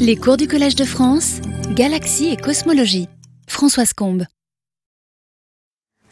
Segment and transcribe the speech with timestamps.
[0.00, 1.42] Les cours du Collège de France,
[1.72, 3.10] Galaxie et Cosmologie.
[3.46, 4.24] Françoise Combe.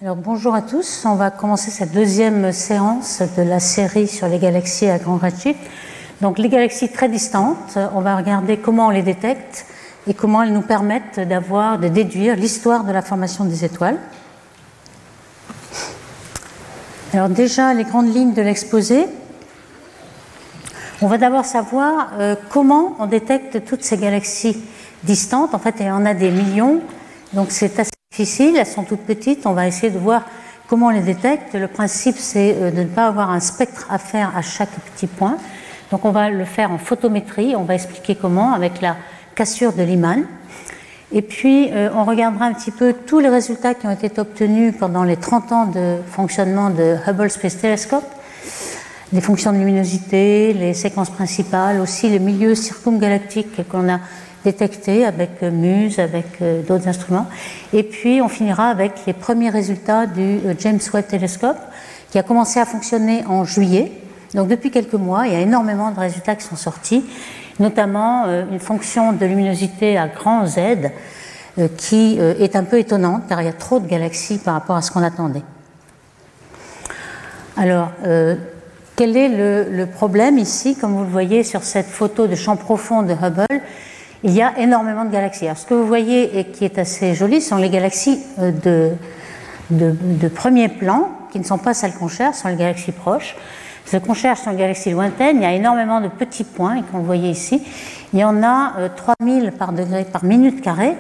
[0.03, 4.39] Alors bonjour à tous, on va commencer cette deuxième séance de la série sur les
[4.39, 5.59] galaxies à grand redshift.
[6.21, 9.65] Donc les galaxies très distantes, on va regarder comment on les détecte
[10.07, 13.99] et comment elles nous permettent d'avoir, de déduire l'histoire de la formation des étoiles.
[17.15, 19.07] Alors déjà les grandes lignes de l'exposé.
[21.01, 24.61] On va d'abord savoir euh, comment on détecte toutes ces galaxies
[25.05, 25.55] distantes.
[25.55, 26.81] En fait, il y en a des millions,
[27.35, 28.57] donc c'est assez difficile.
[28.57, 29.47] Elles sont toutes petites.
[29.47, 30.25] On va essayer de voir
[30.67, 31.55] comment on les détecte.
[31.55, 35.07] Le principe, c'est euh, de ne pas avoir un spectre à faire à chaque petit
[35.07, 35.37] point.
[35.93, 37.55] Donc on va le faire en photométrie.
[37.55, 38.97] On va expliquer comment avec la
[39.37, 40.25] cassure de Lyman.
[41.13, 44.75] Et puis, euh, on regardera un petit peu tous les résultats qui ont été obtenus
[44.77, 48.05] pendant les 30 ans de fonctionnement de Hubble Space Telescope
[49.13, 54.01] les fonctions de luminosité, les séquences principales, aussi le milieu circumgalactique qu'on a
[54.45, 57.27] détecté avec MUSE, avec euh, d'autres instruments.
[57.73, 61.59] Et puis on finira avec les premiers résultats du euh, James Webb Telescope
[62.11, 63.93] qui a commencé à fonctionner en juillet.
[64.35, 67.05] Donc depuis quelques mois, il y a énormément de résultats qui sont sortis,
[67.59, 70.59] notamment euh, une fonction de luminosité à grand Z
[71.77, 74.83] qui est un peu étonnante car il y a trop de galaxies par rapport à
[74.83, 75.43] ce qu'on attendait.
[77.57, 77.91] Alors,
[78.99, 83.05] quel est le, problème ici Comme vous le voyez sur cette photo de champ profond
[83.05, 83.61] de Hubble,
[84.25, 85.45] il y a énormément de galaxies.
[85.45, 88.97] Alors, ce que vous voyez et qui est assez joli sont les galaxies euh,
[89.71, 93.37] de, premier plan, qui ne sont pas celles qu'on cherche, sont les galaxies proches.
[93.87, 95.37] Ce qu'on cherche sont les galaxies lointaines.
[95.37, 97.63] Il y a énormément de petits points, et vous voyez ici,
[98.13, 100.97] il y en a 3000 euh, par degré par minute carrée.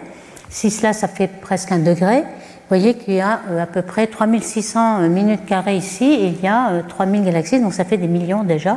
[0.50, 2.22] Si cela, ça fait presque un degré.
[2.68, 6.26] Vous voyez qu'il y a euh, à peu près 3600 euh, minutes carrées ici et
[6.26, 8.72] il y a 3000 euh, galaxies, donc ça fait des millions déjà.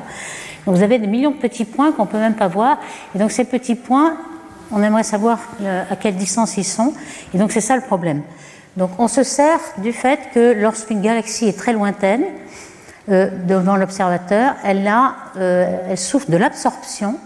[0.65, 2.77] Donc vous avez des millions de petits points qu'on ne peut même pas voir.
[3.13, 4.15] Et donc ces petits points,
[4.71, 5.39] on aimerait savoir
[5.89, 6.93] à quelle distance ils sont.
[7.33, 8.21] Et donc c'est ça le problème.
[8.77, 12.23] Donc on se sert du fait que lorsqu'une galaxie est très lointaine,
[13.09, 14.89] devant l'observateur, elle,
[15.35, 17.17] elle souffre de l'absorption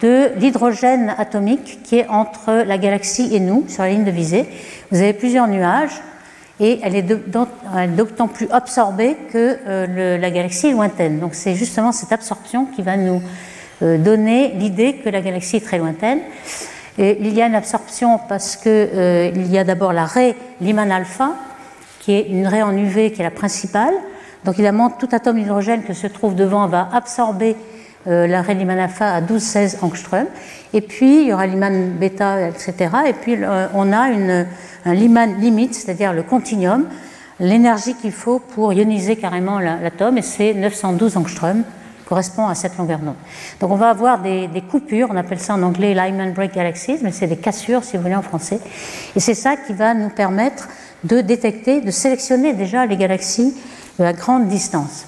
[0.00, 4.46] de l'hydrogène atomique qui est entre la galaxie et nous, sur la ligne de visée.
[4.90, 6.02] Vous avez plusieurs nuages
[6.60, 11.20] et elle est d'autant plus absorbée que euh, la galaxie est lointaine.
[11.20, 13.22] Donc c'est justement cette absorption qui va nous
[13.82, 16.20] euh, donner l'idée que la galaxie est très lointaine.
[17.00, 21.30] Il y a une absorption parce qu'il euh, y a d'abord la raie Lyman alpha,
[22.00, 23.94] qui est une raie en UV qui est la principale.
[24.44, 27.56] Donc évidemment, tout atome d'hydrogène que se trouve devant va absorber
[28.08, 30.26] euh, la Lyman alpha à 12-16 angstrom.
[30.72, 32.74] Et puis, il y aura Lyman bêta, etc.
[33.06, 33.36] Et puis,
[33.74, 34.46] on a une,
[34.84, 36.86] un Lyman limite, c'est-à-dire le continuum,
[37.40, 41.64] l'énergie qu'il faut pour ioniser carrément l'atome, et c'est 912 angstrom
[42.08, 43.16] correspond à cette longueur d'onde.
[43.60, 47.12] Donc on va avoir des, coupures, on appelle ça en anglais Lyman break galaxies, mais
[47.12, 48.60] c'est des cassures si vous voulez en français.
[49.14, 50.68] Et c'est ça qui va nous permettre
[51.04, 53.54] de détecter, de sélectionner déjà les galaxies
[53.98, 55.04] à grande distance.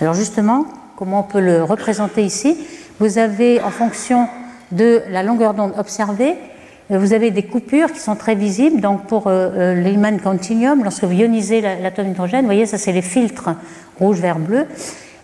[0.00, 0.66] Alors justement,
[0.96, 2.56] comment on peut le représenter ici.
[2.98, 4.26] Vous avez, en fonction
[4.72, 6.34] de la longueur d'onde observée,
[6.90, 8.80] euh, vous avez des coupures qui sont très visibles.
[8.80, 12.92] Donc pour euh, euh l'Hillman Continuum, lorsque vous ionisez l'atome d'hydrogène, vous voyez, ça c'est
[12.92, 13.50] les filtres
[13.98, 14.66] rouge, vert, bleu.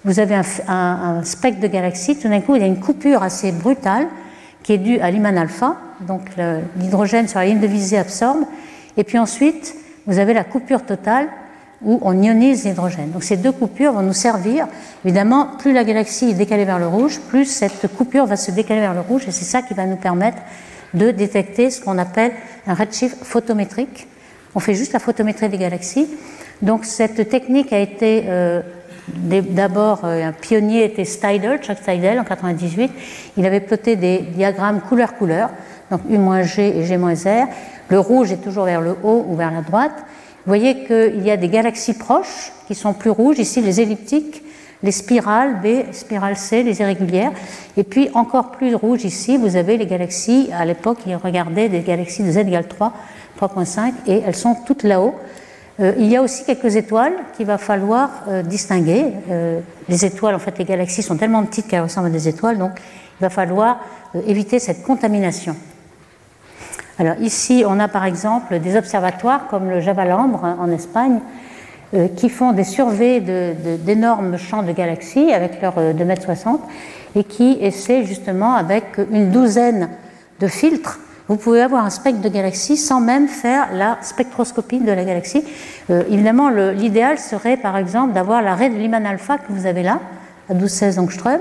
[0.04, 0.34] Vous avez
[0.66, 4.08] un, spectre de galaxie, tout d'un coup il y a une coupure assez brutale
[4.64, 6.22] qui est due à Lyman alpha, donc
[6.76, 8.40] l'hydrogène sur la ligne de visée absorbe,
[8.96, 11.28] et puis ensuite vous avez la coupure totale
[11.84, 13.10] où on ionise l'hydrogène.
[13.10, 14.66] Donc ces deux coupures vont nous servir.
[15.04, 18.80] Évidemment, plus la galaxie est décalée vers le rouge, plus cette coupure va se décaler
[18.80, 20.38] vers le rouge, et c'est ça qui va nous permettre
[20.94, 22.32] de détecter ce qu'on appelle
[22.66, 24.06] un redshift photométrique.
[24.54, 26.08] On fait juste la photométrie des galaxies.
[26.60, 28.60] Donc cette technique a été euh,
[29.08, 32.90] d'abord euh, un pionnier était Steidel, Chuck Steidel en 98.
[33.36, 35.50] Il avait ploté des diagrammes couleur-couleur,
[35.90, 37.46] donc U-G et G-R.
[37.88, 40.04] Le rouge est toujours vers le haut ou vers la droite.
[40.44, 44.42] Vous voyez qu'il y a des galaxies proches qui sont plus rouges, ici les elliptiques,
[44.82, 47.30] les spirales B, spirale C, les irrégulières.
[47.76, 51.80] Et puis encore plus rouge ici, vous avez les galaxies, à l'époque, ils regardaient des
[51.80, 52.92] galaxies de Z égale 3,
[53.40, 55.14] 3.5, et elles sont toutes là-haut.
[55.80, 59.06] Euh, il y a aussi quelques étoiles qu'il va falloir euh, distinguer.
[59.30, 62.58] Euh, les étoiles, en fait, les galaxies sont tellement petites qu'elles ressemblent à des étoiles,
[62.58, 62.72] donc
[63.20, 63.78] il va falloir
[64.26, 65.56] éviter cette contamination.
[66.98, 71.20] Alors ici, on a par exemple des observatoires comme le Javalambre en Espagne
[71.94, 76.58] euh, qui font des surveys d'énormes champs de galaxies avec leurs 2,60 m
[77.14, 79.88] et qui essaient justement avec une douzaine
[80.40, 80.98] de filtres
[81.28, 85.44] vous pouvez avoir un spectre de galaxies sans même faire la spectroscopie de la galaxie.
[85.88, 89.82] Euh, évidemment, l'idéal serait par exemple d'avoir la raie de Lyman alpha que vous avez
[89.82, 90.00] là,
[90.50, 91.38] à 12-16 angstrom,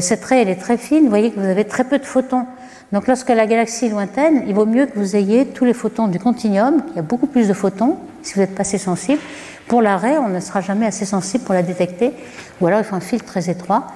[0.00, 2.46] cette raie, elle est très fine, vous voyez que vous avez très peu de photons.
[2.92, 6.08] Donc lorsque la galaxie est lointaine, il vaut mieux que vous ayez tous les photons
[6.08, 9.20] du continuum, il y a beaucoup plus de photons, si vous n'êtes pas assez sensible.
[9.66, 12.12] Pour la raie, on ne sera jamais assez sensible pour la détecter,
[12.60, 13.88] ou alors il faut un filtre très étroit.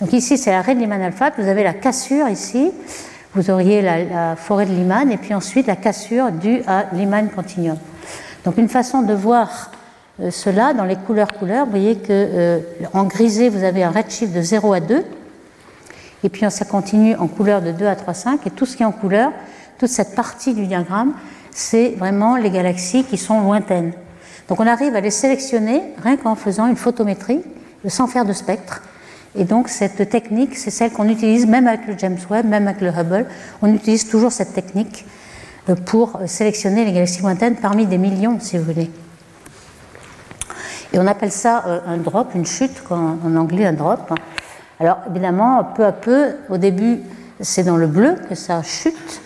[0.00, 2.72] Donc ici, c'est la raie de Lyman alpha, vous avez la cassure ici,
[3.34, 7.78] vous auriez la, forêt de Lyman, et puis ensuite la cassure due à Lyman continuum.
[8.44, 9.70] Donc une façon de voir
[10.20, 12.58] euh, cela dans les couleurs-couleurs, vous voyez que euh,
[12.92, 15.04] en grisé, vous avez un redshift de 0 à 2,
[16.24, 18.82] et puis ça continue en couleur de 2 à 3, 5, et tout ce qui
[18.82, 19.32] est en couleur,
[19.78, 21.14] toute cette partie du diagramme,
[21.50, 23.92] c'est vraiment les galaxies qui sont lointaines.
[24.48, 27.40] Donc on arrive à les sélectionner rien qu'en faisant une photométrie,
[27.88, 28.82] sans faire de spectre.
[29.34, 32.80] Et donc cette technique, c'est celle qu'on utilise même avec le James Webb, même avec
[32.80, 33.26] le Hubble.
[33.60, 35.06] On utilise toujours cette technique
[35.68, 38.90] euh, pour sélectionner les galaxies lointaines parmi des millions, si vous voulez.
[40.92, 44.12] Et on appelle ça euh, un drop, une chute, en anglais un drop.
[44.82, 47.02] Alors évidemment, peu à peu, au début,
[47.38, 49.22] c'est dans le bleu que ça chute,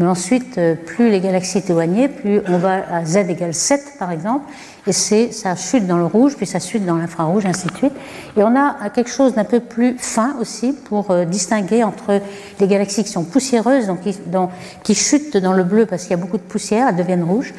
[0.00, 3.98] mais ensuite, euh, plus les galaxies sont éloignées, plus on va à z égale 7
[3.98, 4.50] par exemple,
[4.86, 7.92] et ça chute dans le rouge, puis ça chute dans l'infrarouge, ainsi de suite.
[8.34, 12.22] Et on a quelque chose d'un peu plus fin aussi pour euh, distinguer entre
[12.58, 14.18] les galaxies qui sont poussiéreuses, donc qui,
[14.82, 17.52] qui chutent dans le bleu parce qu'il y a beaucoup de poussière, elles deviennent rouges.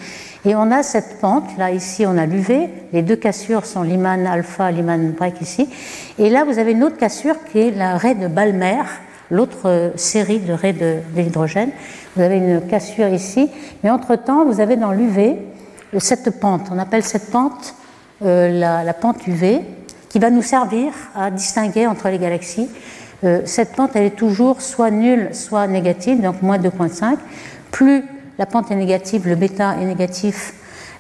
[0.44, 4.26] Et on a cette pente, là ici on a l'UV, les deux cassures sont Lyman
[4.26, 5.70] alpha, Lyman break ici.
[6.18, 8.82] Et là vous avez une autre cassure qui est la raie de Balmer,
[9.32, 11.72] l'autre euh, série de raies de, l'hydrogène.
[12.16, 13.50] Vous avez une cassure ici,
[13.84, 15.38] mais entre-temps, vous avez dans l'UV
[15.98, 16.68] cette pente.
[16.72, 17.76] On appelle cette pente
[18.24, 19.62] euh, la, pente UV,
[20.10, 22.70] qui va nous servir à distinguer entre les galaxies.
[23.24, 27.18] Euh, cette pente, elle est toujours soit nulle, soit négative, donc moins 2,5.
[27.72, 28.04] Plus
[28.38, 30.54] la pente est négative, le bêta est négatif,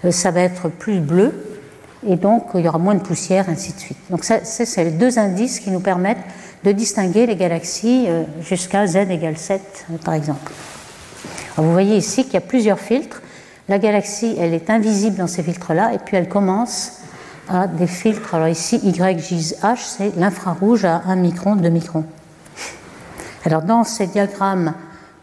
[0.10, 1.34] ça va être plus bleu,
[2.08, 3.98] et donc il y aura moins de poussière, ainsi de suite.
[4.10, 6.24] Donc ça, c'est les deux indices qui nous permettent
[6.64, 9.62] de distinguer les galaxies euh, jusqu'à z égale 7,
[9.92, 10.52] euh, par exemple.
[11.58, 13.22] vous voyez ici qu'il y a plusieurs filtres.
[13.68, 17.00] La galaxie, elle est invisible dans ces filtres-là, et puis elle commence
[17.50, 18.36] à des filtres.
[18.36, 22.06] Alors ici, YJH, c'est l'infrarouge à 1 micron, 2 microns.
[23.46, 24.74] Alors dans ces diagrammes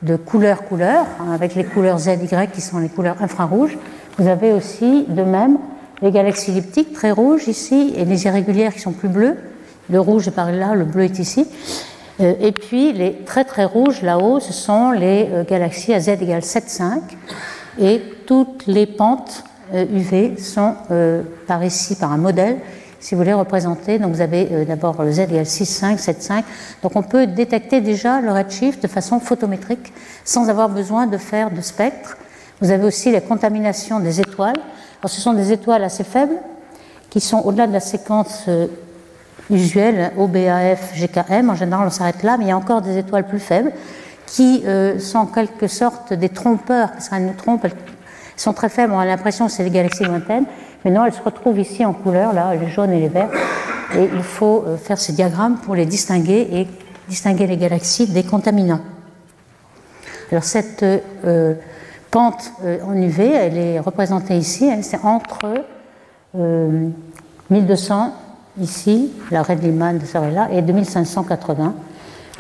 [0.03, 2.19] de couleur-couleur, hein, avec les couleurs ZY
[2.53, 3.77] qui sont les couleurs infrarouges,
[4.19, 5.59] vous avez aussi de même
[6.03, 9.37] les galaxies elliptiques très rouges ici et les irrégulières qui sont plus bleues.
[9.91, 11.47] Le rouge est par là, le bleu est ici.
[12.21, 16.09] Euh, et puis les très très rouges là-haut, ce sont les euh, galaxies à z
[16.09, 17.01] égale 7,5.
[17.81, 20.75] Et toutes les pentes UV euh, sont
[21.47, 22.57] par ici, par un modèle,
[22.99, 23.99] si vous voulez représenter.
[23.99, 26.43] Donc vous avez d'abord le z égale 6,5, 7,5.
[26.83, 29.93] Donc on peut détecter déjà le redshift de façon photométrique
[30.25, 32.17] sans avoir besoin de faire de spectre.
[32.61, 34.59] Vous avez aussi la contamination des étoiles.
[35.05, 36.37] Ce sont des étoiles assez faibles
[37.11, 38.49] qui sont au-delà de la séquence
[39.51, 43.27] usuelles, OBAF, GKM, en général on s'arrête là, mais il y a encore des étoiles
[43.27, 43.73] plus faibles
[44.27, 47.73] qui euh, sont en quelque sorte des trompeurs, parce qu'elles nous trompent, elles
[48.37, 50.45] sont très faibles, on a l'impression que c'est des galaxies lointaines,
[50.85, 53.31] mais non, elles se retrouvent ici en couleur, là, les jaunes et les verts,
[53.97, 56.69] et il faut euh, faire ces diagrammes pour les distinguer et
[57.09, 58.83] distinguer les galaxies des contaminants.
[60.31, 61.55] Alors cette euh,
[62.11, 62.53] pente
[62.85, 65.65] en UV, elle est représentée ici, hein, c'est entre
[67.51, 68.13] 1200
[68.61, 71.75] ici, l'arrêt de Liman serait là, et 2580,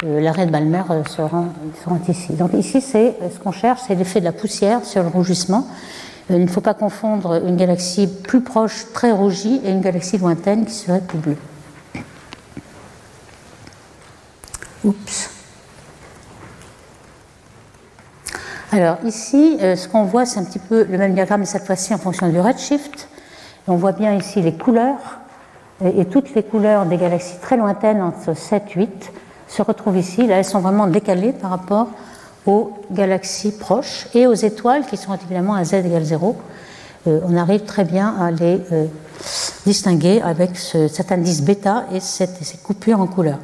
[0.05, 1.44] euh, l'arrêt de Balmer euh, sera,
[2.09, 2.32] ici.
[2.35, 5.66] Donc ici, c'est euh, ce qu'on cherche, c'est l'effet de la poussière sur le rougissement.
[6.31, 10.66] il ne faut pas confondre une galaxie plus proche, très rougie, et une galaxie lointaine
[10.66, 11.37] qui serait plus bleue.
[14.85, 15.38] Oups.
[18.71, 21.95] Alors ici, ce qu'on voit, c'est un petit peu le même diagramme, mais cette fois-ci
[21.95, 23.09] en fonction du redshift.
[23.67, 25.19] On voit bien ici les couleurs
[25.85, 29.13] et, toutes les couleurs des galaxies très lointaines entre 7 et 8
[29.47, 30.27] se retrouvent ici.
[30.27, 31.89] Là, elles sont vraiment décalées par rapport
[32.47, 36.37] aux galaxies proches et aux étoiles qui sont évidemment à z égale 0.
[37.07, 38.87] Euh, on arrive très bien à les euh,
[39.67, 42.29] distinguer avec cet indice bêta et ces
[42.63, 43.39] coupures en couleur.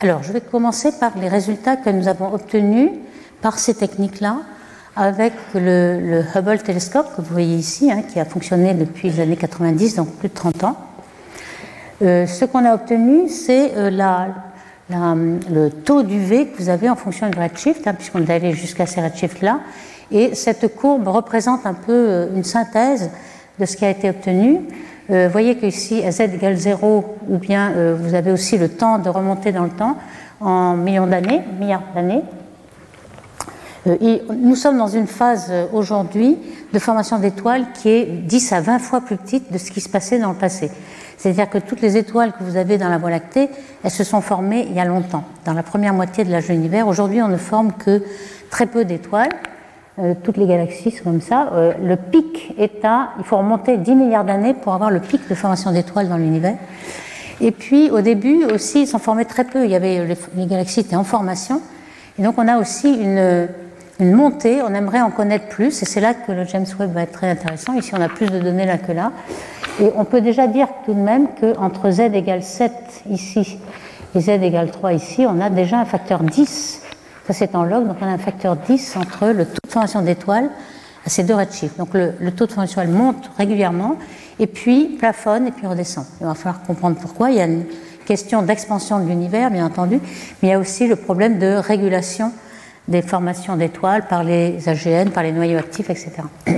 [0.00, 2.90] Alors, je vais commencer par les résultats que nous avons obtenus
[3.44, 4.38] par ces techniques-là
[4.96, 9.36] avec le, Hubble télescope que vous voyez ici, hein, qui a fonctionné depuis les années
[9.36, 10.76] 90, donc plus de 30 ans.
[12.00, 13.90] Euh, ce qu'on a obtenu, c'est euh,
[14.88, 18.86] le taux d'UV que vous avez en fonction du redshift, hein, puisqu'on est allé jusqu'à
[18.86, 19.60] ces redshifts-là.
[20.10, 23.10] Et cette courbe représente un peu euh, une synthèse
[23.60, 24.60] de ce qui a été obtenu.
[25.10, 29.10] vous voyez qu'ici, à z égale 0, ou bien vous avez aussi le temps de
[29.10, 29.98] remonter dans le temps
[30.40, 32.22] en millions d'années, milliards d'années.
[33.86, 36.38] Euh, nous sommes dans une phase euh, aujourd'hui
[36.72, 39.90] de formation d'étoiles qui est 10 à 20 fois plus petite de ce qui se
[39.90, 40.70] passait dans le passé.
[41.18, 43.50] C'est-à-dire que toutes les étoiles que vous avez dans la Voie lactée,
[43.82, 46.54] elles se sont formées il y a longtemps, dans la première moitié de l'âge de
[46.54, 46.88] l'univers.
[46.88, 48.02] Aujourd'hui, on ne forme que
[48.50, 49.32] très peu d'étoiles.
[49.98, 51.50] Euh, toutes les galaxies sont comme ça.
[51.80, 55.34] Le pic est à, il faut remonter 10 milliards d'années pour avoir le pic de
[55.34, 56.56] formation d'étoiles dans l'univers.
[57.40, 59.64] Et puis au début aussi, ils s'en formaient très peu.
[59.64, 61.60] Il y avait les, galaxies étaient en formation,
[62.18, 63.48] et donc on a aussi une,
[64.00, 64.62] une montée.
[64.62, 67.30] On aimerait en connaître plus, et c'est là que le James Webb va être très
[67.30, 67.74] intéressant.
[67.74, 69.12] Ici, on a plus de données là que là,
[69.80, 72.72] et on peut déjà dire tout de même qu'entre z égale 7
[73.10, 73.58] ici
[74.14, 76.82] et z égale 3 ici, on a déjà un facteur 10
[77.26, 80.02] ça, c'est en log, donc on a un facteur 10 entre le taux de formation
[80.02, 80.50] d'étoiles
[81.06, 81.78] à ces deux redshifts.
[81.78, 83.96] Donc le, taux de formation elle monte régulièrement,
[84.38, 86.04] et puis plafonne, et puis redescend.
[86.20, 87.30] Il va falloir comprendre pourquoi.
[87.30, 87.64] Il y a une
[88.04, 90.00] question d'expansion de l'univers, bien entendu,
[90.42, 92.30] mais il y a aussi le problème de régulation
[92.88, 96.12] des formations d'étoiles par les AGN, par les noyaux actifs, etc.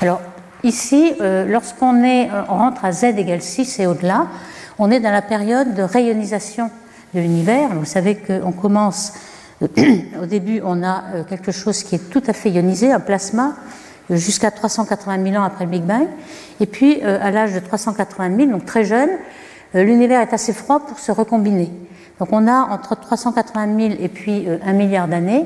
[0.00, 0.20] Alors,
[0.62, 4.26] ici, euh, lorsqu'on est, euh, on rentre à z égale 6 et au-delà,
[4.78, 6.70] on est dans la période de rayonisation
[7.14, 7.70] de l'univers.
[7.74, 9.12] Vous savez qu'on commence
[10.20, 13.54] Au début, on a euh, quelque chose qui est tout à fait ionisé, un plasma,
[14.10, 16.06] euh, jusqu'à 380 000 ans après le Big Bang.
[16.60, 19.10] Et puis, euh, à l'âge de 380 000, donc très jeune,
[19.74, 21.70] l'univers est assez froid pour se recombiner.
[22.22, 25.44] Donc on a entre 380 000 et puis un milliard d'années,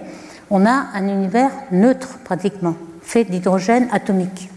[0.51, 4.51] on a un univers neutre pratiquement, fait d'hydrogène atomique.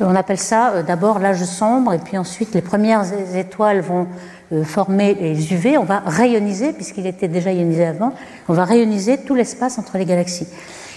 [0.00, 3.04] On appelle ça d'abord l'âge sombre, et puis ensuite les premières
[3.36, 4.06] étoiles vont
[4.54, 8.14] euh, former les UV, on va rayoniser, puisqu'il était déjà ionisé avant,
[8.48, 10.48] on va rayoniser tout l'espace entre les galaxies.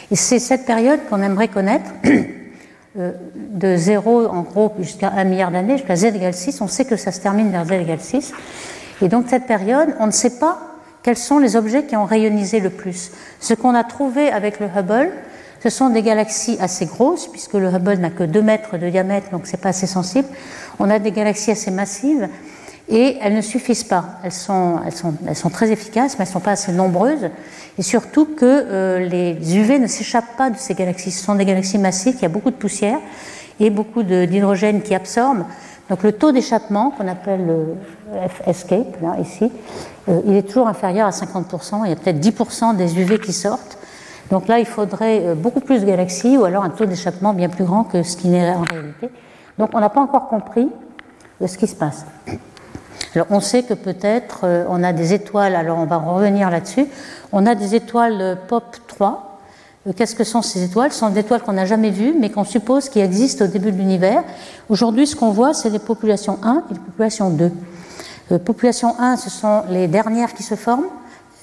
[0.10, 1.91] Et c'est cette période qu'on aimerait connaître,
[2.98, 6.86] euh, de 0 en gros jusqu'à 1 milliard d'années, jusqu'à z égale 6, on sait
[6.86, 8.32] que ça se termine vers z égale 6.
[9.02, 10.60] Et donc cette période, on ne sait pas
[11.04, 13.12] quels sont les objets qui ont rayonisé le plus.
[13.40, 15.12] Ce qu'on a trouvé avec le Hubble,
[15.62, 19.30] ce sont des galaxies assez grosses, puisque le Hubble n'a que 2 mètres de diamètre,
[19.32, 20.28] donc c'est pas assez sensible.
[20.80, 22.28] On a des galaxies assez massives,
[22.88, 24.20] et elles ne suffisent pas.
[24.24, 24.80] Elles sont,
[25.52, 27.30] très efficaces, mais elles ne sont pas assez nombreuses.
[27.78, 31.12] Et surtout que euh, les UV ne s'échappent pas de ces galaxies.
[31.12, 33.00] Ce sont des galaxies massives, il y a beaucoup de poussière
[33.60, 35.46] et beaucoup d'hydrogène qui absorbe.
[35.89, 37.75] Donc le taux d'échappement, qu'on appelle le
[38.48, 39.51] escape, là, ici,
[40.10, 41.82] euh, il est toujours inférieur à 50%.
[41.86, 43.77] Il y a peut-être 10% des UV qui sortent.
[44.32, 47.50] Donc là, il faudrait euh, beaucoup plus de galaxies ou alors un taux d'échappement bien
[47.50, 49.10] plus grand que ce qui n'est en réalité.
[49.60, 50.70] Donc on n'a pas encore compris
[51.46, 52.06] ce qui se passe.
[53.13, 56.86] Alors on sait que peut-être euh, on a des étoiles, alors on va revenir là-dessus,
[57.32, 59.08] on a des étoiles POP 3.
[59.08, 59.35] Euh,
[59.94, 62.44] qu'est-ce que sont ces étoiles Ce sont des étoiles qu'on n'a jamais vues, mais qu'on
[62.44, 64.24] suppose qui existent au début de l'univers.
[64.70, 67.51] Aujourd'hui, ce qu'on voit, c'est les populations 1 et les populations 2.
[68.32, 70.88] Euh, population 1, ce sont les dernières qui se forment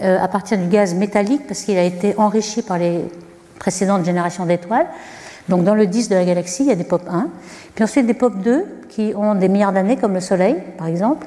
[0.00, 3.04] à partir du gaz métallique, parce qu'il a été enrichi par les
[3.60, 4.88] précédentes générations d'étoiles.
[5.48, 7.28] Donc dans le disque de la galaxie, il y a des POP 1.
[7.74, 11.26] Puis ensuite des POP 2 qui ont des milliards d'années, comme le Soleil, par exemple,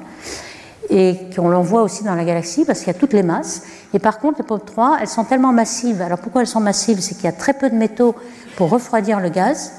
[0.90, 3.62] et qu'on l'envoie aussi dans la galaxie parce qu'il y a toutes les masses.
[3.94, 6.02] Et par contre, les POP 3, elles sont tellement massives.
[6.02, 7.00] Alors pourquoi elles sont massives?
[7.00, 8.14] C'est qu'il y a très peu de métaux
[8.56, 9.72] pour refroidir le gaz.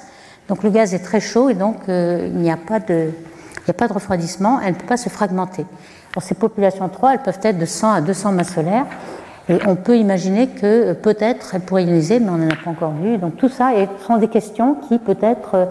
[0.47, 3.09] Donc le gaz est très chaud et donc euh, il n'y a, pas de,
[3.67, 4.59] a pas de refroidissement.
[4.61, 5.65] Elle ne peut pas se fragmenter.
[6.13, 8.85] Alors ces populations 3, elles peuvent être de 100 à 200 masses solaires.
[9.49, 12.69] Et on peut imaginer que euh, peut-être elles pourraient ioniser, mais on n'en a pas
[12.69, 13.17] encore vu.
[13.17, 13.71] Donc tout ça
[14.05, 15.67] sont des questions qui peut-être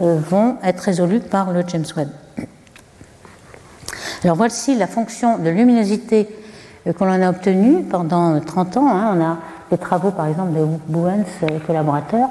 [0.00, 2.08] euh, vont être résolues par le James Webb.
[4.24, 6.26] Alors voici la fonction de luminosité
[6.86, 8.88] euh, qu'on a obtenue pendant 30 ans.
[8.88, 9.14] Hein.
[9.16, 9.38] On a
[9.70, 12.28] des travaux par exemple de Bowens et collaborateurs.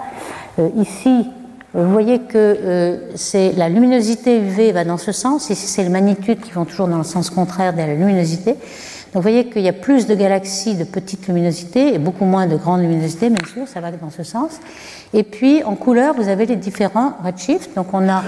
[0.76, 1.30] ici,
[1.74, 5.50] vous voyez que c'est la luminosité UV va dans ce sens.
[5.50, 8.56] Ici, c'est les magnitudes qui vont toujours dans le sens contraire de la luminosité.
[9.14, 12.48] Donc vous voyez qu'il y a plus de galaxies de petite luminosité et beaucoup moins
[12.48, 14.54] de grande luminosité, bien sûr, ça va dans ce sens.
[15.14, 17.76] Et puis en couleur, vous avez les différents redshifts.
[17.76, 18.24] Donc on a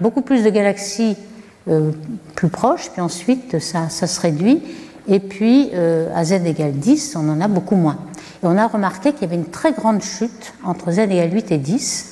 [0.00, 1.16] beaucoup plus de galaxies
[1.70, 1.92] euh,
[2.34, 4.62] plus proches, puis ensuite ça, se réduit.
[5.08, 7.98] Et puis euh, à z égale 10, on en a beaucoup moins.
[8.42, 11.52] Et on a remarqué qu'il y avait une très grande chute entre z égale 8
[11.52, 12.06] et 10.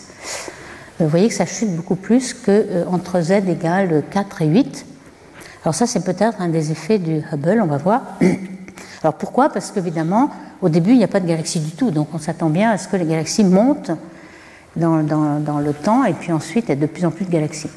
[1.00, 4.86] Euh, vous voyez que ça chute beaucoup plus qu'entre z égale 4 et 8.
[5.64, 8.02] Alors ça, c'est peut-être un des effets du Hubble, on va voir.
[9.02, 9.48] Alors pourquoi?
[9.48, 12.50] Parce qu'évidemment, au début, il n'y a pas de galaxies du tout, donc on s'attend
[12.50, 13.92] bien à ce que les galaxies montent
[14.76, 17.70] dans, le temps, et puis ensuite, il y a de plus en plus de galaxies.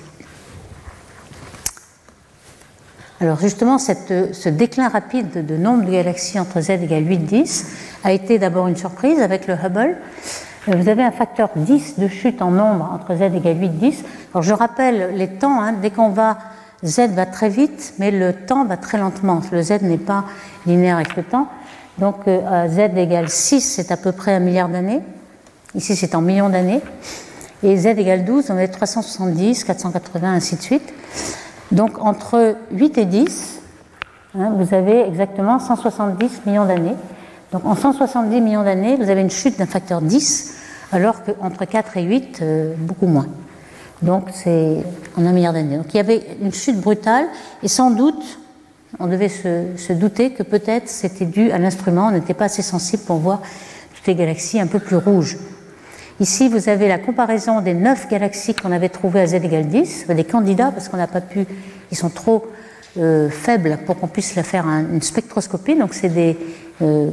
[3.21, 7.65] Alors justement, ce déclin rapide de nombre de galaxies entre z égale 8-10
[8.03, 9.95] a été d'abord une surprise avec le Hubble.
[10.65, 13.93] Vous avez un facteur 10 de chute en nombre entre z égale 8-10.
[14.33, 16.39] Alors je rappelle les temps, hein, dès qu'on va
[16.83, 19.41] Z va très vite, mais le temps va très lentement.
[19.51, 20.25] Le Z n'est pas
[20.65, 21.47] linéaire avec le temps.
[21.99, 25.01] Donc euh, Z égale 6, c'est à peu près un milliard d'années.
[25.75, 26.81] Ici, c'est en millions d'années.
[27.61, 30.91] Et Z égale 12, on est 370, 480, ainsi de suite.
[31.71, 33.61] Donc entre 8 et 10,
[34.37, 36.95] hein, vous avez exactement 170 millions d'années.
[37.53, 40.55] Donc en 170 millions d'années, vous avez une chute d'un facteur 10,
[40.91, 43.27] alors qu'entre 4 et 8, euh, beaucoup moins.
[44.01, 44.83] Donc c'est
[45.15, 45.77] en un milliard d'années.
[45.77, 47.25] Donc il y avait une chute brutale,
[47.63, 48.39] et sans doute,
[48.99, 52.61] on devait se, se douter que peut-être c'était dû à l'instrument, on n'était pas assez
[52.61, 53.39] sensible pour voir
[53.95, 55.37] toutes les galaxies un peu plus rouges.
[56.21, 60.05] Ici, vous avez la comparaison des neuf galaxies qu'on avait trouvées à z égale 10,
[60.09, 61.47] des candidats, parce qu'on n'a pas pu,
[61.89, 62.45] ils sont trop
[62.99, 66.37] euh, faibles pour qu'on puisse la faire une spectroscopie, donc c'est des
[66.83, 67.09] euh,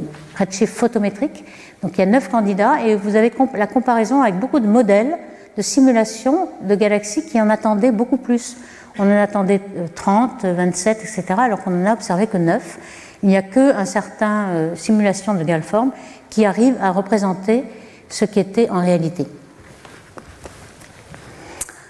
[0.67, 1.43] photométriques.
[1.81, 5.17] Donc il y a neuf candidats et vous avez la comparaison avec beaucoup de modèles
[5.57, 8.57] de simulation de galaxies qui en attendaient beaucoup plus.
[8.99, 9.61] On en attendait
[9.95, 12.77] 30, 27, etc., alors qu'on n'en a observé que 9.
[13.23, 15.93] Il n'y a qu'un certain euh, simulation de galforme
[16.29, 17.63] qui arrive à représenter
[18.09, 19.25] ce qui était en réalité.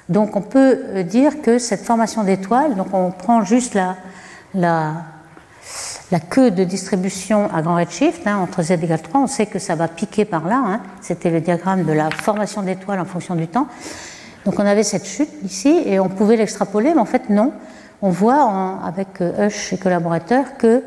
[0.09, 3.95] Donc on peut euh, dire que cette formation d'étoiles, donc on prend juste la,
[4.55, 4.93] la,
[6.11, 9.59] la, queue de distribution à grand redshift, hein, entre z égale 3, on sait que
[9.59, 10.81] ça va piquer par là, hein.
[11.01, 13.67] c'était le diagramme de la formation d'étoiles en fonction du temps.
[14.45, 17.53] Donc on avait cette chute ici et on pouvait l'extrapoler, mais en fait non.
[18.01, 20.83] On voit avec euh, Hush et collaborateurs que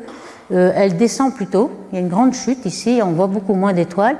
[0.51, 1.71] euh, elle descend plutôt.
[1.91, 4.17] Il y a une grande chute ici, on voit beaucoup moins d'étoiles.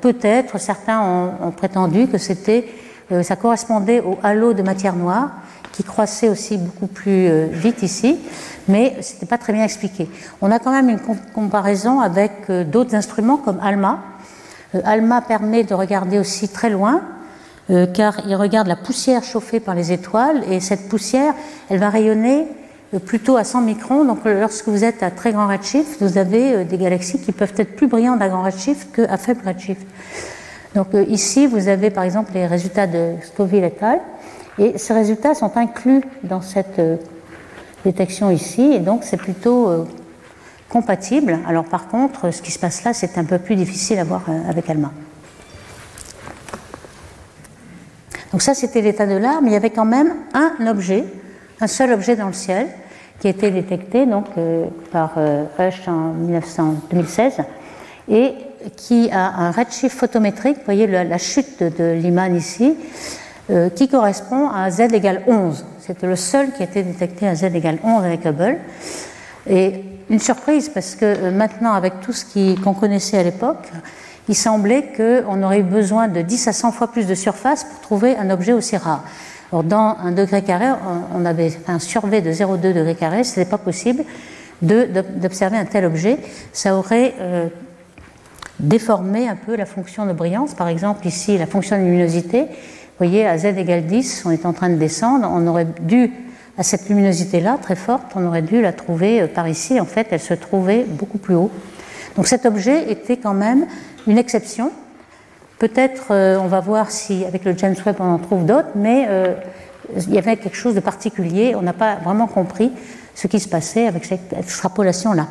[0.00, 1.00] Peut-être certains
[1.40, 2.66] ont, prétendu que c'était,
[3.12, 5.30] euh, ça correspondait au halo de matière noire
[5.72, 8.18] qui croissait aussi beaucoup plus euh, vite ici,
[8.66, 10.08] mais ce n'était pas très bien expliqué.
[10.40, 11.00] On a quand même une
[11.34, 14.00] comparaison avec d'autres instruments comme ALMA.
[14.84, 17.02] ALMA permet de regarder aussi très loin,
[17.94, 21.34] car il regarde la poussière chauffée par les étoiles, et cette poussière,
[21.68, 22.48] elle va rayonner
[22.98, 24.04] plutôt à 100 microns.
[24.04, 27.52] Donc lorsque vous êtes à très grand redshift, vous avez euh, des galaxies qui peuvent
[27.56, 29.86] être plus brillantes à grand redshift qu'à faible redshift.
[30.74, 34.00] Donc euh, ici, vous avez par exemple les résultats de Scoville et al.
[34.58, 36.96] Et ces résultats sont inclus dans cette euh,
[37.84, 39.86] détection ici, et donc c'est plutôt
[40.68, 41.38] compatible.
[41.46, 44.24] Alors par contre, ce qui se passe là, c'est un peu plus difficile à voir
[44.48, 44.90] avec ALMA.
[48.32, 51.04] Donc ça, c'était l'état de l'art, mais il y avait quand même un objet
[51.60, 52.68] un seul objet dans le ciel
[53.20, 56.12] qui a été détecté donc, euh, par euh, Hush en
[56.90, 57.38] 2016
[58.08, 58.34] et
[58.76, 62.74] qui a un redshift photométrique, vous voyez la, chute de, Lyman ici,
[63.50, 65.64] euh, qui correspond à z égale 11.
[65.80, 68.58] C'était le seul qui a été détecté à z égale 11 avec Hubble.
[69.48, 72.24] Et une surprise parce que maintenant, avec tout ce
[72.62, 73.70] qu'on connaissait à l'époque,
[74.28, 77.80] il semblait qu'on aurait eu besoin de 10 à 100 fois plus de surface pour
[77.80, 79.04] trouver un objet aussi rare
[79.52, 80.66] dans un degré carré,
[81.14, 84.04] on avait un survey de 0,2 degré carré, ce n'était pas possible
[84.62, 86.18] d'observer un tel objet.
[86.52, 87.48] Ça aurait euh,
[88.58, 90.54] déformé un peu la fonction de brillance.
[90.54, 94.46] Par exemple, ici, la fonction de luminosité, vous voyez, à z égale 10, on est
[94.46, 96.10] en train de descendre, on aurait dû,
[96.56, 99.78] à cette luminosité-là, très forte, on aurait dû la trouver euh, par ici.
[99.80, 101.50] En fait, elle se trouvait beaucoup plus haut.
[102.16, 103.66] Donc cet objet était quand même
[104.06, 104.70] une exception
[105.58, 109.06] Peut-être, euh, on va voir si avec le James Webb on en trouve d'autres, mais
[109.08, 109.34] euh,
[109.96, 111.54] il y avait quelque chose de particulier.
[111.54, 112.70] On n'a pas vraiment compris
[113.14, 115.28] ce qui se passait avec cette extrapolation-là.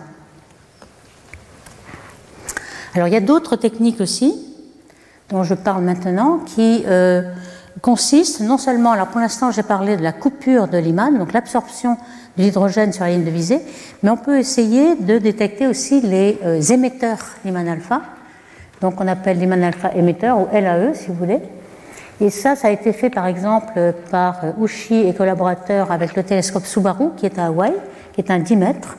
[2.95, 4.33] Alors il y a d'autres techniques aussi,
[5.29, 7.21] dont je parle maintenant, qui euh,
[7.81, 11.97] consistent non seulement, alors pour l'instant j'ai parlé de la coupure de Lyman, donc l'absorption
[12.37, 13.61] de l'hydrogène sur la ligne de visée,
[14.01, 16.39] mais on peut essayer de détecter aussi les
[16.71, 18.01] émetteurs Lyman alpha
[18.85, 21.39] donc on appelle l'Iman alpha émetteur ou LAE si vous voulez.
[22.21, 26.67] Et ça, ça a été fait par exemple par Ushi et collaborateurs avec le télescope
[26.67, 27.73] Subaru qui est à Hawaï,
[28.13, 28.97] qui est un 10 mètres.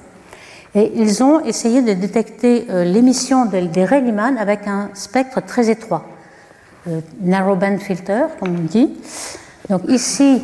[0.74, 5.70] Et ils ont essayé de détecter euh, l'émission des rayons Lyman avec un spectre très
[5.70, 6.04] étroit,
[6.88, 8.90] euh, narrow band filter comme on dit.
[9.70, 10.42] Donc ici,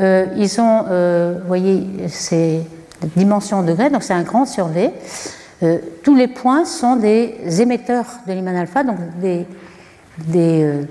[0.00, 0.82] euh, ils ont,
[1.40, 2.62] vous voyez, ces
[3.14, 4.92] dimensions en degrés, donc c'est un grand survey.
[5.62, 9.46] Euh, tous les points sont des émetteurs de Lyman alpha, donc des,
[10.36, 10.82] euh,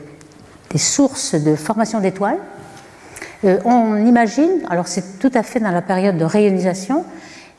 [0.75, 2.39] sources de formation d'étoiles.
[3.43, 7.06] Euh, on imagine, alors c'est tout à fait dans la période de rayonisation,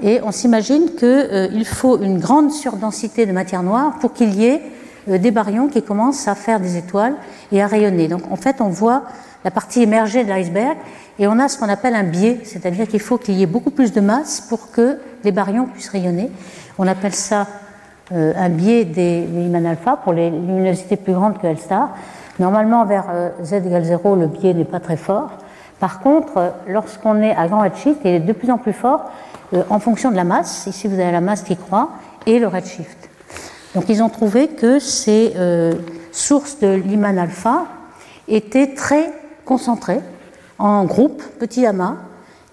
[0.03, 4.63] et on s'imagine qu'il faut une grande surdensité de matière noire pour qu'il y ait
[5.07, 7.15] des baryons qui commencent à faire des étoiles
[7.53, 8.09] et à rayonner.
[8.09, 9.05] Donc en fait, on voit
[9.45, 10.77] la partie émergée de l'iceberg
[11.19, 13.71] et on a ce qu'on appelle un biais, c'est-à-dire qu'il faut qu'il y ait beaucoup
[13.71, 16.31] plus de masse pour que les baryons puissent rayonner.
[16.79, 17.47] On appelle ça
[18.13, 21.91] euh, un biais des Lyman alpha pour les luminosités plus grandes que L star.
[22.39, 25.31] Normalement, vers euh, z égale 0, le biais n'est pas très fort.
[25.81, 29.11] Par contre, euh, lorsqu'on est à grand redshift, il est de plus en plus fort
[29.71, 30.67] en fonction de la masse.
[30.67, 31.91] Ici, vous avez la masse qui croît
[32.27, 33.09] et le redshift.
[33.75, 35.35] Donc, ils ont trouvé que ces
[36.11, 37.67] sources de Lyman alpha
[38.27, 39.13] étaient très
[39.45, 40.01] concentrées
[40.59, 41.95] en groupe, petits amas,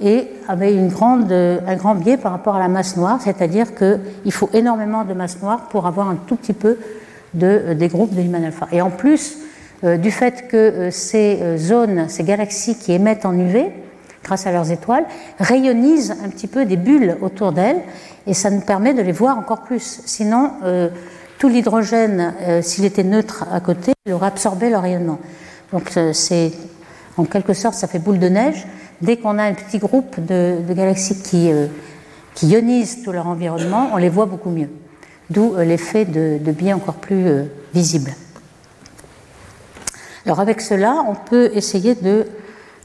[0.04, 4.50] et avait grande, un grand biais par rapport à la masse noire, c'est-à-dire qu'il faut
[4.54, 6.78] énormément de masse noire pour avoir un tout petit peu
[7.34, 8.68] de, des groupes de Lyman alpha.
[8.72, 9.38] Et en plus
[9.84, 13.72] du fait que ces zones, ces galaxies qui émettent en UV,
[14.24, 15.06] grâce à leurs étoiles,
[15.39, 17.82] rayonnisent un petit peu des bulles autour d'elles
[18.26, 20.02] et ça nous permet de les voir encore plus.
[20.06, 20.89] Sinon, euh,
[21.38, 25.20] tout l'hydrogène, euh, s'il était neutre à côté, il aurait absorbé le rayonnement.
[25.72, 26.54] Donc euh, c'est
[27.18, 28.66] en quelque sorte, ça fait boule de neige.
[29.02, 31.50] Dès qu'on a un petit groupe de, galaxies qui,
[32.36, 34.70] qui, ionisent tout leur environnement, on les voit beaucoup mieux.
[35.30, 37.26] D'où l'effet de, biais encore plus
[37.74, 38.12] visible.
[40.26, 42.26] Alors avec cela, on peut essayer de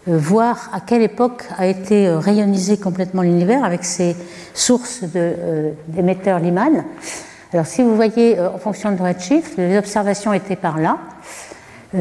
[0.09, 4.16] euh, voir à quelle époque a été euh, rayonisé complètement l'univers avec ces
[4.55, 6.85] sources euh, d'émetteurs Lyman.
[7.53, 10.99] Alors si vous voyez en fonction de redshift, les observations étaient par là.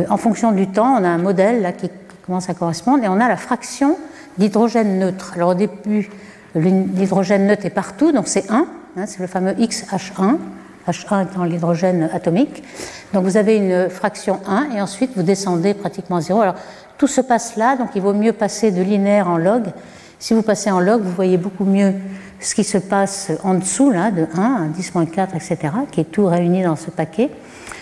[0.10, 1.90] En fonction du temps, on a un modèle là qui
[2.28, 3.98] commence à correspondre et on a la fraction
[4.38, 5.32] d'hydrogène neutre.
[5.36, 6.10] Alors au début,
[6.56, 10.38] l'hydrogène neutre est partout, donc c'est 1, hein, c'est le fameux XH1,
[10.88, 12.64] H1 étant l'hydrogène atomique.
[13.14, 16.42] Donc vous avez une fraction 1 et ensuite vous descendez pratiquement à 0.
[16.42, 16.56] Alors
[16.98, 19.64] tout se passe là, donc il vaut mieux passer de linéaire en log.
[20.20, 21.94] Si vous passez en log, vous voyez beaucoup mieux
[22.40, 25.58] ce qui se passe en dessous, là, de 1 à 10.4, etc.,
[25.92, 27.30] qui est tout réuni dans ce paquet.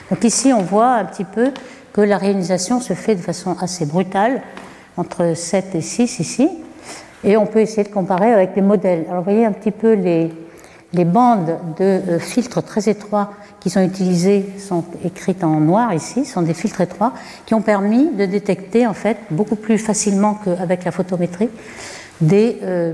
[0.10, 1.52] Donc ici, on voit un petit peu
[1.96, 4.42] que la réunisation se fait de façon assez brutale,
[4.98, 6.50] entre 7 et 6 ici,
[7.24, 9.06] et on peut essayer de comparer avec des modèles.
[9.08, 10.30] Alors vous voyez un petit peu les,
[10.92, 13.32] les bandes de euh, filtres très étroits
[13.62, 17.14] qui sont utilisées sont écrites en noir ici, sont des filtres étroits
[17.46, 21.50] qui ont permis de détecter en fait beaucoup plus facilement qu'avec la photométrie
[22.20, 22.92] des, euh,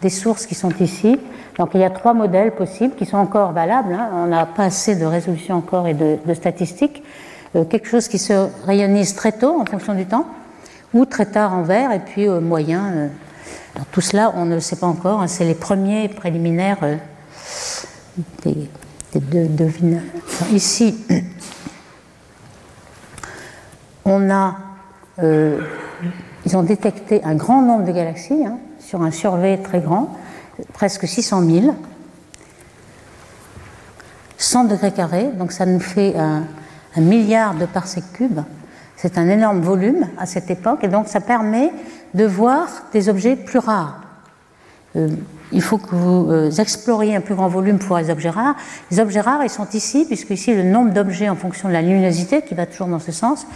[0.00, 1.18] des sources qui sont ici.
[1.58, 3.92] Donc il y a trois modèles possibles qui sont encore valables.
[3.92, 4.08] Hein.
[4.14, 7.02] On n'a pas assez de résolution encore et de, statistiques.
[7.54, 10.26] Euh, quelque chose qui se rayonnise très tôt en fonction du temps,
[10.94, 13.10] ou très tard en vert, et puis euh, moyen.
[13.90, 15.20] tout cela, on ne le sait pas encore.
[15.20, 15.26] Hein.
[15.26, 16.78] C'est les premiers préliminaires
[18.42, 18.68] des,
[19.14, 19.68] de,
[20.52, 20.96] Ici,
[24.04, 24.56] on a,
[25.22, 25.60] euh,
[26.46, 30.16] ils ont détecté un grand nombre de galaxies hein, sur un survey très grand,
[30.72, 31.76] presque 600 000,
[34.38, 36.44] 100 degrés carrés, donc ça nous fait un,
[37.00, 38.40] milliard de parsecs cubes.
[38.96, 41.72] C'est un énorme volume à cette époque, et donc ça permet
[42.14, 44.00] de voir des objets plus rares.
[44.96, 45.08] Euh,
[45.52, 48.56] il faut que vous euh, exploriez un plus grand volume pour les objets rares.
[48.90, 51.82] Les objets rares, ils sont ici, puisque ici le nombre d'objets en fonction de la
[51.82, 53.46] luminosité, qui va toujours dans ce sens,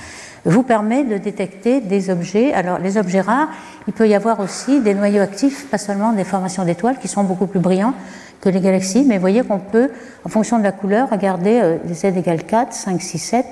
[0.44, 2.52] vous permet de détecter des objets.
[2.52, 3.48] Alors les objets rares,
[3.86, 7.24] il peut y avoir aussi des noyaux actifs, pas seulement des formations d'étoiles, qui sont
[7.24, 7.94] beaucoup plus brillants
[8.40, 9.90] que les galaxies, mais vous voyez qu'on peut,
[10.24, 13.46] en fonction de la couleur, regarder euh, Z égale 4, 5, 6, 7,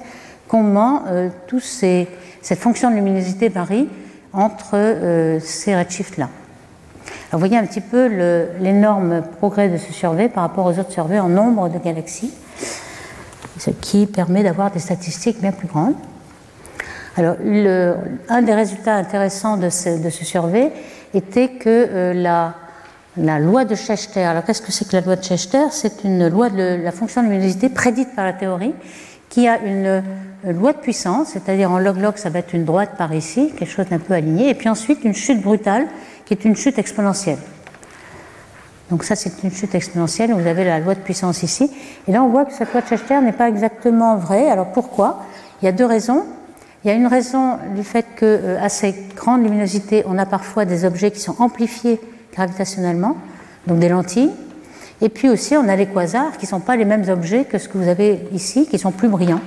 [0.48, 3.88] comment euh, cette fonction de luminosité varie
[4.32, 6.28] entre ces redshifts-là
[7.34, 8.06] vous voyez un petit peu
[8.60, 12.32] l'énorme progrès de ce survey par rapport aux autres surveys en nombre de galaxies,
[13.58, 15.94] ce qui permet d'avoir des statistiques bien plus grandes.
[17.16, 17.34] Alors,
[18.28, 20.70] un des résultats intéressants de ce, de survey
[21.12, 22.54] était que euh, la,
[23.16, 26.28] la, loi de Schechter, alors qu'est-ce que c'est que la loi de Schechter C'est une
[26.28, 28.74] loi de la fonction de luminosité prédite par la théorie
[29.28, 30.02] qui a une,
[30.44, 33.86] loi de puissance, c'est-à-dire en log-log ça va être une droite par ici, quelque chose
[33.88, 35.86] d'un peu aligné, et puis ensuite une chute brutale
[36.24, 37.38] qui est une chute exponentielle.
[38.90, 40.32] Donc ça, c'est une chute exponentielle.
[40.34, 41.70] Vous avez la loi de puissance ici.
[42.06, 44.50] Et là, on voit que cette loi de Schechter n'est pas exactement vraie.
[44.50, 45.22] Alors pourquoi?
[45.62, 46.24] Il y a deux raisons.
[46.84, 50.26] Il y a une raison du fait qu'à euh, à ces grandes luminosités, on a
[50.26, 51.98] parfois des objets qui sont amplifiés
[52.34, 53.16] gravitationnellement,
[53.66, 54.32] donc des lentilles.
[55.00, 57.58] Et puis aussi, on a les quasars qui ne sont pas les mêmes objets que
[57.58, 59.40] ce que vous avez ici, qui sont plus brillants.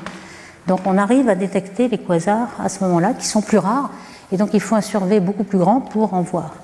[0.67, 3.91] Donc on arrive à détecter les quasars à ce moment-là, qui sont plus rares.
[4.31, 6.55] Et donc il faut un survey beaucoup plus grand pour en voir.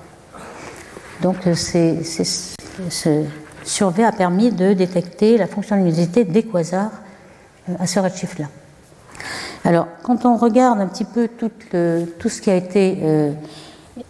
[1.22, 3.24] Donc euh, ce
[3.64, 6.90] survey a permis de détecter la fonction de luminosité des quasars
[7.68, 8.46] euh, à ce redshift-là.
[9.64, 11.50] Alors, quand on regarde un petit peu tout,
[12.18, 13.32] tout ce qui a été euh,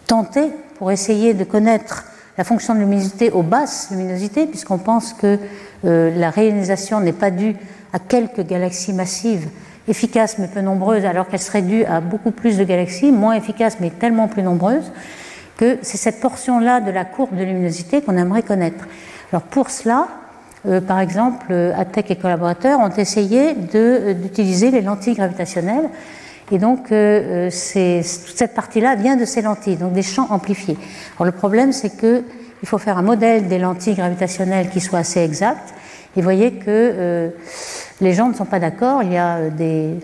[0.07, 2.05] tenté pour essayer de connaître
[2.37, 5.39] la fonction de luminosité aux basses luminosités, puisqu'on pense que
[5.83, 7.55] la réalisation n'est pas due
[7.93, 9.47] à quelques galaxies massives
[9.87, 13.77] efficaces mais peu nombreuses, alors qu'elle serait due à beaucoup plus de galaxies, moins efficaces
[13.79, 14.91] mais tellement plus nombreuses,
[15.57, 18.85] que c'est cette portion-là de la courbe de luminosité qu'on aimerait connaître.
[19.31, 20.07] Alors pour cela,
[20.67, 25.89] euh, par exemple, euh, Atec et collaborateurs ont essayé euh, d'utiliser les lentilles gravitationnelles.
[26.51, 30.77] Et donc, toute cette partie-là vient de ces lentilles, donc des champs amplifiés.
[31.19, 32.23] Le problème, c'est qu'il
[32.65, 35.73] faut faire un modèle des lentilles gravitationnelles qui soit assez exact.
[36.15, 37.31] Et vous voyez que
[37.99, 39.01] les gens ne sont pas d'accord.
[39.01, 39.95] Il y a des,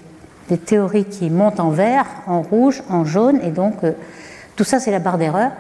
[0.50, 3.76] des, théories qui montent en vert, en rouge, en jaune, et donc
[4.56, 5.52] tout ça, c'est la barre d'erreur.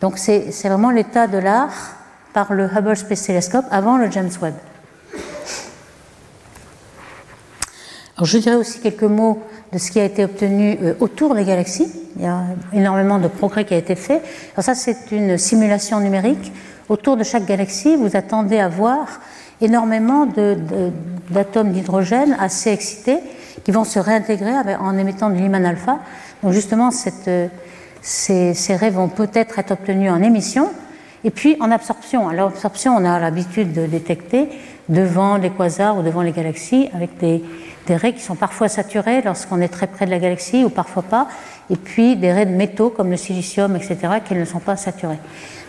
[0.00, 1.96] Donc c'est vraiment l'état de l'art
[2.32, 4.54] par le Hubble Space Telescope avant le James Webb.
[8.16, 11.44] Alors je dirais aussi quelques mots de ce qui a été obtenu euh, autour des
[11.44, 11.92] galaxies.
[12.16, 14.22] Il y a énormément de progrès qui a été fait.
[14.54, 16.52] Alors ça, c'est une simulation numérique.
[16.88, 19.20] Autour de chaque galaxie, vous attendez à voir
[19.60, 20.26] énormément
[21.30, 23.18] d'atomes d'hydrogène assez excités
[23.64, 25.98] qui vont se réintégrer en émettant du Lyman alpha.
[26.42, 26.90] Donc justement,
[27.26, 27.48] euh,
[28.00, 30.70] ces, ces raies vont peut-être être obtenus en émission
[31.24, 32.28] et puis en absorption.
[32.28, 34.48] Alors l'absorption, on a l'habitude de détecter
[34.88, 37.42] devant les quasars ou devant les galaxies avec des,
[37.88, 41.02] des raies qui sont parfois saturées lorsqu'on est très près de la galaxie ou parfois
[41.02, 41.26] pas,
[41.70, 45.18] et puis des raies de métaux comme le silicium, etc., qui ne sont pas saturées.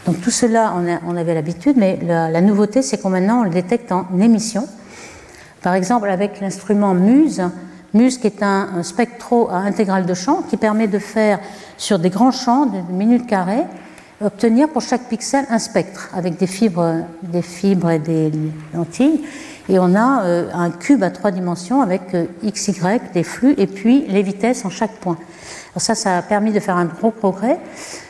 [0.06, 0.74] Donc tout cela,
[1.06, 4.68] on, avait l'habitude, mais la, nouveauté, c'est qu'on maintenant on le détecte en émission.
[5.62, 7.44] Par exemple, avec l'instrument MUSE,
[7.94, 11.40] MUSE qui est un, spectro à intégrale de champ qui permet de faire
[11.78, 13.66] sur des grands champs de minutes carrées,
[14.22, 18.32] obtenir pour chaque pixel un spectre avec des fibres, des fibres et des
[18.74, 19.22] lentilles
[19.70, 23.54] et on a euh, un cube à trois dimensions avec euh, x, y, des flux,
[23.58, 25.18] et puis les vitesses en chaque point.
[25.72, 27.60] Alors ça, ça a permis de faire un gros progrès,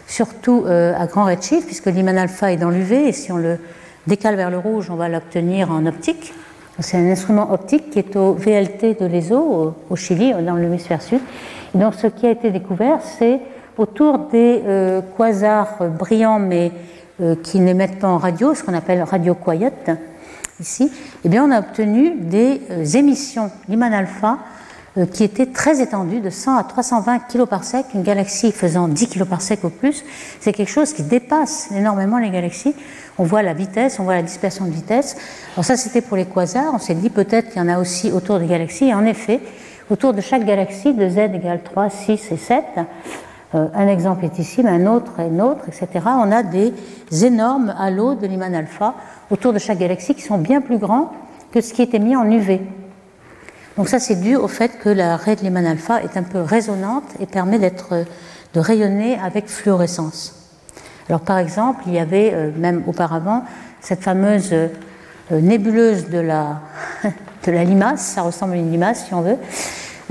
[0.07, 3.59] surtout euh, à grand redshift, puisque l'iman alpha est dans l'UV, et si on le
[4.07, 6.33] décale vers le rouge, on va l'obtenir en optique.
[6.79, 11.19] C'est un instrument optique qui est au VLT de l'ESO, au Chili, dans l'hémisphère sud.
[11.73, 13.41] Donc ce qui a été découvert, c'est
[13.77, 14.61] autour des
[15.17, 16.71] quasars brillants, mais
[17.43, 19.73] qui n'émettent pas en radio, ce qu'on appelle radio quiet,
[20.59, 20.91] ici,
[21.23, 24.39] eh bien, on a obtenu des euh, émissions Lyman alpha
[24.97, 27.85] euh, qui étaient très étendues, de 100 à 320 kg par sec.
[27.93, 30.03] Une galaxie faisant 10 kg par sec au plus,
[30.39, 32.75] c'est quelque chose qui dépasse énormément les galaxies.
[33.17, 35.15] On voit la vitesse, on voit la dispersion de vitesse.
[35.53, 36.73] Alors ça, c'était pour les quasars.
[36.73, 38.85] On s'est dit peut-être qu'il y en a aussi autour des galaxies.
[38.85, 39.39] Et en effet,
[39.89, 42.63] autour de chaque galaxie, de z égale 3, 6 et 7,
[43.55, 46.05] euh, un exemple est ici, mais un autre et un autre, etc.
[46.05, 46.73] On a des
[47.23, 48.95] énormes halos de Lyman alpha
[49.29, 51.11] autour de chaque galaxie qui sont bien plus grands
[51.51, 52.61] que ce qui était mis en UV.
[53.77, 56.41] Donc ça c'est dû au fait que la raie de Lyman alpha est un peu
[56.41, 58.05] résonante et permet d'être
[58.53, 60.35] de rayonner avec fluorescence.
[61.07, 63.43] Alors par exemple, il y avait euh, même auparavant
[63.81, 64.67] cette fameuse euh,
[65.31, 66.61] nébuleuse de la,
[67.45, 69.37] de la limace, ça ressemble à une limace si on veut.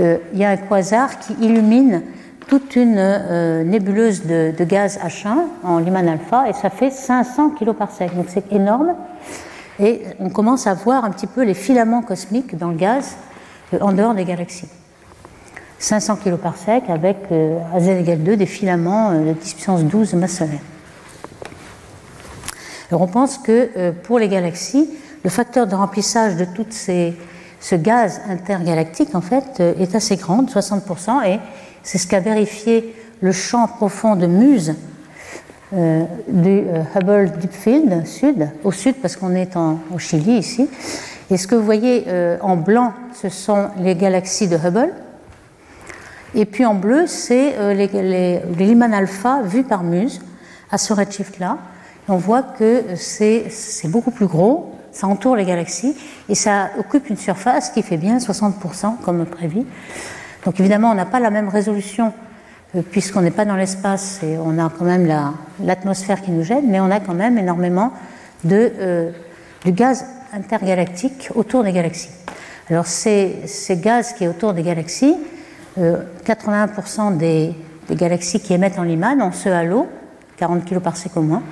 [0.01, 2.03] Euh, il y a un quasar qui illumine
[2.49, 7.91] toute une nébuleuse de, gaz H1 en Lyman alpha et ça fait 500 kg par
[7.91, 8.15] sec.
[8.17, 8.95] Donc c'est énorme.
[9.81, 13.17] Et on commence à voir un petit peu les filaments cosmiques dans le gaz
[13.73, 14.69] euh, en dehors des galaxies.
[15.79, 19.85] 500 kg par sec avec euh, à z égale 2 des filaments euh, de puissance
[19.85, 20.43] 12 de masse.
[22.91, 24.89] Alors on pense que pour les galaxies,
[25.23, 31.27] le facteur de remplissage de tout ce gaz intergalactique en fait est assez grand, 60%,
[31.27, 31.39] et
[31.89, 34.75] c'est ce qu'a vérifié le champ profond de Muse
[35.73, 40.69] euh, du euh, Hubble Deep Field sud, au sud parce qu'on est au Chili ici.
[41.31, 44.93] Et ce que vous voyez euh, en blanc, ce sont les galaxies de Hubble.
[46.35, 50.21] Et puis en bleu, c'est les, les, les, Lyman alpha vus par Muse
[50.71, 51.57] à ce redshift-là.
[52.07, 53.49] On voit que c'est
[53.85, 55.97] beaucoup plus gros, ça entoure les galaxies
[56.29, 59.65] et ça occupe une surface qui fait bien 60% comme prévu.
[60.45, 62.13] Donc évidemment, on n'a pas la même résolution
[62.77, 65.11] euh, puisqu'on n'est pas dans l'espace et on a quand même
[65.63, 67.93] l'atmosphère qui nous gêne, mais on a quand même énormément
[68.45, 69.11] de, euh,
[69.67, 72.11] gaz intergalactique autour des galaxies.
[72.71, 75.17] Alors ces, ces gaz qui est autour des galaxies,
[75.79, 77.55] 81% euh, des,
[77.97, 79.89] galaxies qui émettent en Lyman ont ce halo,
[80.37, 81.43] 40 kg par au moins,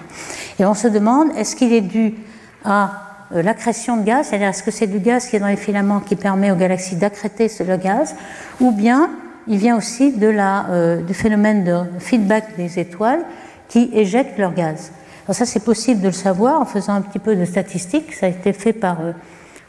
[0.59, 2.15] et on se demande est-ce qu'il est dû
[2.63, 6.01] à l'accrétion de gaz, c'est-à-dire est-ce que c'est du gaz qui est dans les filaments
[6.01, 8.15] qui permet aux galaxies d'accréter le gaz,
[8.61, 9.11] ou bien
[9.49, 13.25] il vient aussi de la, euh, du phénomène de feedback des étoiles
[13.69, 14.93] qui éjectent leur gaz.
[15.27, 18.15] Alors ça, c'est possible de le savoir en faisant un petit peu de statistiques.
[18.15, 19.13] Ça a été fait par euh,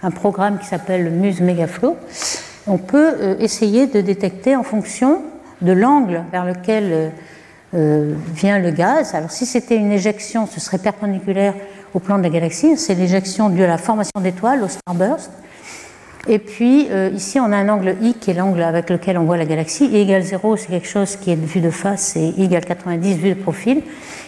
[0.04, 1.96] un programme qui s'appelle Muse Megaflow.
[2.68, 5.22] On peut euh, essayer de détecter en fonction
[5.62, 7.12] de l'angle vers lequel
[7.74, 9.14] vient le gaz.
[9.14, 11.54] Alors si c'était une éjection, ce serait perpendiculaire
[11.94, 12.78] au plan de la galaxie.
[12.78, 15.32] C'est l'éjection due à la formation d'étoiles, au starburst.
[16.30, 19.24] Et puis euh, ici, on a un angle I qui est l'angle avec lequel on
[19.24, 19.86] voit la galaxie.
[19.86, 23.16] I égale 0, c'est quelque chose qui est vu de face, et I égale 90
[23.16, 23.82] vu de profil.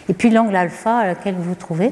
[0.07, 1.91] Et puis l'angle alpha à laquelle vous vous trouvez.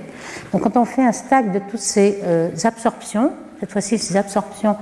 [0.54, 4.78] Donc quand on fait un stack de toutes ces euh, absorptions, cette fois-ci ces absorptions,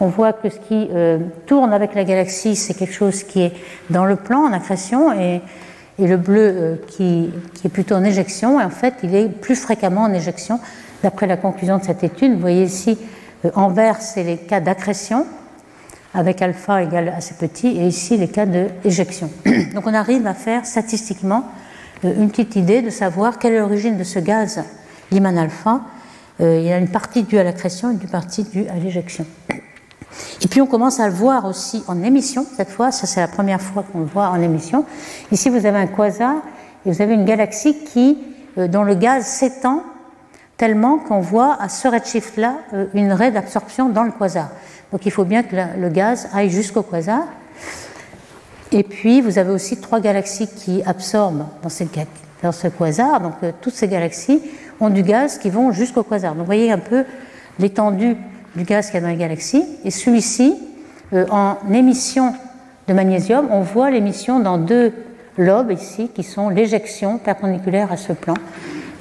[0.00, 3.52] on voit que ce qui euh, tourne avec la galaxie, c'est quelque chose qui est
[3.90, 5.40] dans le plan en accrétion, et,
[5.98, 8.58] et le bleu qui, qui, est plutôt en éjection.
[8.58, 10.60] En fait, il est plus fréquemment en éjection,
[11.02, 12.34] d'après la conclusion de cette étude.
[12.34, 12.98] Vous voyez ici
[13.44, 15.26] euh, en vert, c'est les cas d'accrétion,
[16.14, 19.30] avec alpha égale assez petit, et ici les cas d'éjection.
[19.74, 21.44] Donc on arrive à faire statistiquement
[22.04, 24.62] une petite idée de savoir quelle est l'origine de ce gaz
[25.10, 25.80] Lyman alpha.
[26.38, 29.26] il y a une partie due à l'accrétion et une partie due à l'éjection.
[30.42, 33.28] Et puis on commence à le voir aussi en émission, cette fois, ça c'est la
[33.28, 34.84] première fois qu'on le voit en émission.
[35.32, 36.36] Ici vous avez un quasar
[36.86, 38.18] et vous avez une galaxie qui,
[38.56, 39.82] dont le gaz s'étend
[40.56, 42.56] tellement qu'on voit à ce redshift-là
[42.94, 44.48] une raie d'absorption dans le quasar.
[44.92, 47.22] Donc il faut bien que le gaz aille jusqu'au quasar.
[48.72, 51.68] Et puis vous avez aussi trois galaxies qui absorbent dans,
[52.42, 53.20] dans ce quasar.
[53.20, 54.42] Donc euh, toutes ces galaxies
[54.80, 56.32] ont du gaz qui vont jusqu'au quasar.
[56.32, 57.04] Donc vous voyez un peu
[57.58, 58.16] l'étendue
[58.58, 59.64] du gaz qu'il y a dans les galaxies.
[59.84, 60.54] Et celui-ci,
[61.14, 62.34] euh, en émission
[62.86, 64.92] de magnésium, on voit l'émission dans deux
[65.38, 68.34] lobes ici qui sont l'éjection perpendiculaire à ce plan.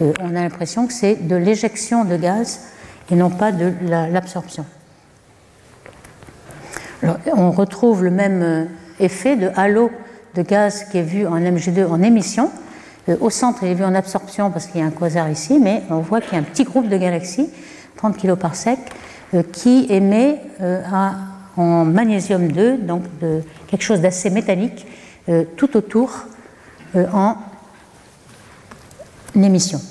[0.02, 2.67] Euh, on a l'impression que c'est de l'éjection de gaz
[3.12, 4.65] et non pas de l'absorption
[7.36, 8.65] on retrouve le même euh,
[9.00, 9.91] effet de halo
[10.36, 12.50] de gaz qui est vu en MG2 en émission.
[13.22, 15.84] Au centre, il est vu en absorption parce qu'il y a un quasar ici, mais
[15.89, 17.50] on voit qu'il y a un petit groupe de galaxies,
[17.96, 18.80] 30 kg par sec,
[19.52, 20.40] qui émet
[21.58, 23.04] en magnésium 2, donc
[23.68, 24.88] quelque chose d'assez métallique,
[25.58, 26.26] tout autour
[26.96, 27.36] en
[29.36, 29.82] émission.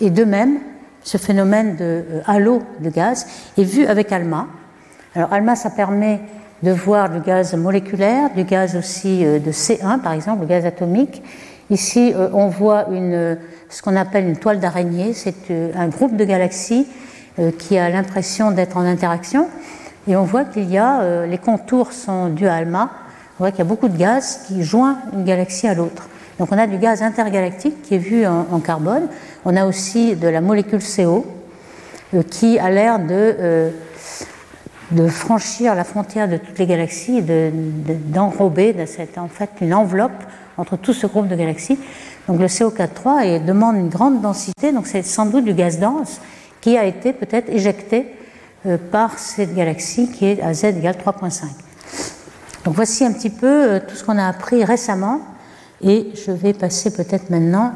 [0.00, 0.58] Et de même,
[1.02, 3.26] ce phénomène de halo de gaz
[3.58, 4.48] est vu avec ALMA,
[5.14, 6.20] alors ALMA, ça permet
[6.62, 10.64] de voir du gaz moléculaire, du gaz aussi euh, de C1 par exemple, le gaz
[10.64, 11.22] atomique.
[11.68, 12.86] Ici, euh, on voit
[13.68, 15.12] ce qu'on appelle une toile d'araignée.
[15.12, 16.86] C'est euh, un groupe de galaxies
[17.58, 19.48] qui a l'impression d'être en interaction.
[20.06, 22.90] Et on voit qu'il y a, les contours sont dus à ALMA.
[23.38, 26.08] On voit qu'il y a beaucoup de gaz qui joint une galaxie à l'autre.
[26.38, 29.08] Donc on a du gaz intergalactique qui est vu en, carbone.
[29.44, 31.24] On a aussi de la molécule CO
[32.30, 33.72] qui a l'air de
[34.92, 39.74] de franchir la frontière de toutes les galaxies et d'enrober de, cette en fait une
[39.74, 40.12] enveloppe
[40.58, 41.78] entre tout ce groupe de galaxies.
[42.28, 46.20] Donc le CO4-3 demande une grande densité, donc c'est sans doute du gaz dense
[46.62, 48.06] qui a été peut-être éjecté
[48.64, 51.44] euh, par cette galaxie qui est à z égale 3.5.
[52.64, 55.20] Donc voici un petit peu euh, tout ce qu'on a appris récemment
[55.82, 57.74] et je vais passer peut-être maintenant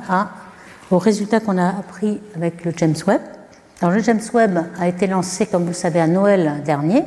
[0.90, 3.20] aux résultats qu'on a appris avec le James Webb.
[3.83, 7.03] Alors, le James Webb a été lancé, comme vous le savez, à Noël dernier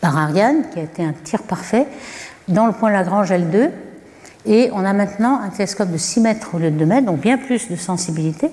[0.00, 1.86] par Ariane, qui a été un tir parfait,
[2.48, 3.70] dans le point Lagrange L2.
[4.46, 7.20] Et on a maintenant un télescope de 6 mètres au lieu de 2 mètres, donc
[7.20, 8.50] bien plus de sensibilité.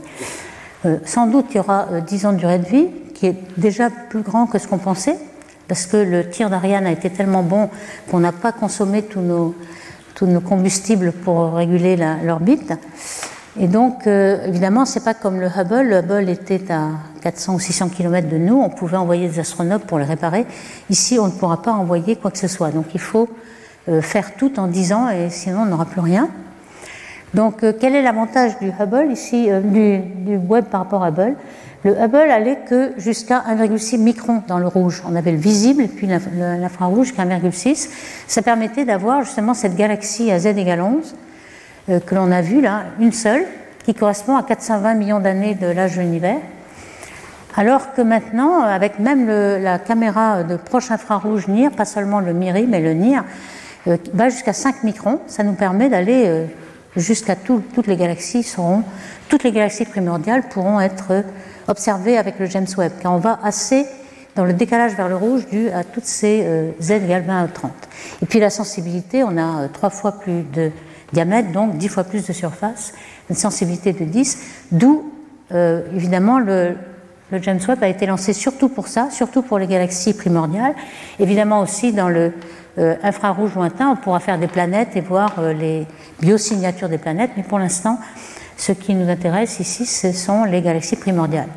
[0.85, 3.35] Euh, sans doute il y aura 10 euh, ans de durée de vie, qui est
[3.57, 5.17] déjà plus grand que ce qu'on pensait,
[5.67, 7.69] parce que le tir d'Ariane a été tellement bon
[8.09, 9.55] qu'on n'a pas consommé tous nos,
[10.15, 12.73] tous nos combustibles pour réguler l'orbite.
[13.59, 15.81] Et donc, euh, évidemment, c'est pas comme le Hubble.
[15.81, 16.89] Le Hubble était à
[17.21, 18.55] 400 ou 600 km de nous.
[18.55, 20.45] On pouvait envoyer des astronautes pour le réparer.
[20.89, 22.69] Ici, on ne pourra pas envoyer quoi que ce soit.
[22.69, 23.27] Donc, il faut
[23.89, 26.29] euh, faire tout en 10 ans et sinon, on n'aura plus rien.
[27.33, 31.35] Donc, euh, quel est l'avantage du Hubble ici, du, du, Webb par rapport à Hubble?
[31.83, 35.01] Le Hubble allait que jusqu'à 1,6 micron dans le rouge.
[35.09, 37.89] On avait le visible puis l'infrarouge jusqu'à 1,6.
[38.27, 41.15] Ça permettait d'avoir justement cette galaxie à z égale 11
[41.89, 43.45] euh, que l'on a vue là, une seule,
[43.83, 46.37] qui correspond à 420 millions d'années de l'âge de l'univers.
[47.55, 52.67] Alors que maintenant, avec même la caméra de proche infrarouge NIR, pas seulement le MIRI,
[52.67, 53.23] mais le NIR,
[53.87, 56.45] euh, va jusqu'à 5 microns, ça nous permet d'aller
[56.95, 58.83] euh, jusqu'à toutes les galaxies seront,
[59.29, 61.23] toutes les galaxies primordiales pourront être
[61.67, 63.85] observées avec le James Webb, car on va assez
[64.35, 67.71] dans le décalage vers le rouge dû à toutes ces Z égale 20 à 30.
[68.21, 70.71] Et puis la sensibilité, on a trois fois plus de
[71.11, 72.93] diamètre, donc 10 fois plus de surface,
[73.29, 74.37] une sensibilité de 10,
[74.71, 75.11] d'où
[75.53, 76.75] euh, évidemment le,
[77.33, 80.75] James Webb a été lancé surtout pour ça, surtout pour les galaxies primordiales.
[81.19, 82.31] Évidemment aussi dans le euh,
[82.77, 85.85] infrarouge lointain, on pourra faire des planètes et voir euh, les
[86.21, 87.99] biosignatures des planètes, mais pour l'instant,
[88.57, 91.49] ce qui nous intéresse ici, ce sont les galaxies primordiales.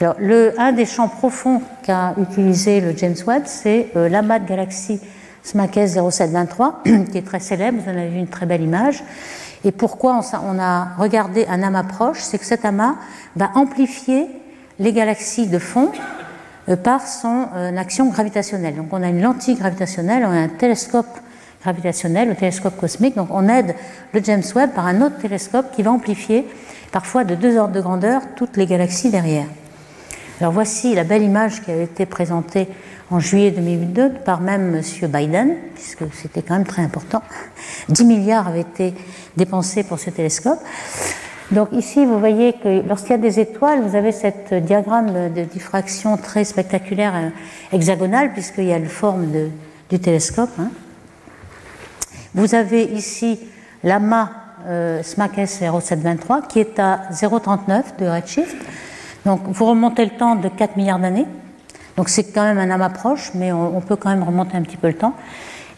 [0.00, 5.00] Alors, le, un des champs profonds qu'a utilisé le James Webb, c'est l'amas de galaxies
[5.44, 9.02] SMACS 0723, qui est très célèbre, vous en avez vu une très belle image.
[9.64, 12.18] Et pourquoi on a regardé un amas proche?
[12.20, 12.96] C'est que cet amas
[13.36, 14.26] va amplifier
[14.78, 16.19] les galaxies de fond euh,
[16.74, 18.76] par son euh, action gravitationnelle.
[18.76, 21.06] Donc on a une lentille gravitationnelle, on a un télescope
[21.62, 23.16] gravitationnel, le télescope cosmique.
[23.16, 23.74] Donc on aide
[24.12, 26.46] le James Webb par un autre télescope qui va amplifier
[26.92, 29.46] parfois de deux ordres de grandeur toutes les galaxies derrière.
[30.40, 32.66] Alors voici la belle image qui a été présentée
[33.10, 35.10] en juillet 2002 par même M.
[35.10, 37.22] Biden, puisque c'était quand même très important.
[37.88, 38.94] 10 milliards avaient été
[39.36, 40.58] dépensés pour ce télescope.
[41.52, 45.42] Donc ici, vous voyez que lorsqu'il y a des étoiles, vous avez cette diagramme de
[45.42, 49.26] diffraction très spectaculaire euh, hexagonale, puisqu'il y a la forme
[49.90, 50.50] du télescope.
[50.60, 50.70] Hein.
[52.34, 53.40] Vous avez ici
[53.82, 54.30] l'amas
[54.66, 58.56] euh, SMAC S0723 qui est à 0,39 de redshift.
[59.26, 61.26] Donc vous remontez le temps de 4 milliards d'années.
[61.96, 64.76] Donc c'est quand même un amas proche, mais on, peut quand même remonter un petit
[64.76, 65.14] peu le temps.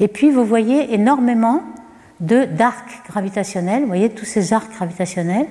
[0.01, 1.63] Et puis vous voyez énormément
[2.23, 3.83] d'arcs gravitationnels.
[3.83, 5.47] Vous voyez tous ces arcs gravitationnels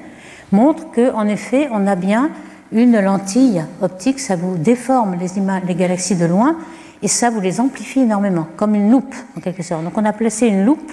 [0.51, 2.31] montrent qu'en effet on a bien
[2.71, 5.27] une lentille optique, ça vous déforme les,
[5.67, 6.55] les galaxies de loin
[7.01, 9.83] et ça vous les amplifie énormément, comme une loupe en quelque sorte.
[9.83, 10.91] Donc on a placé une loupe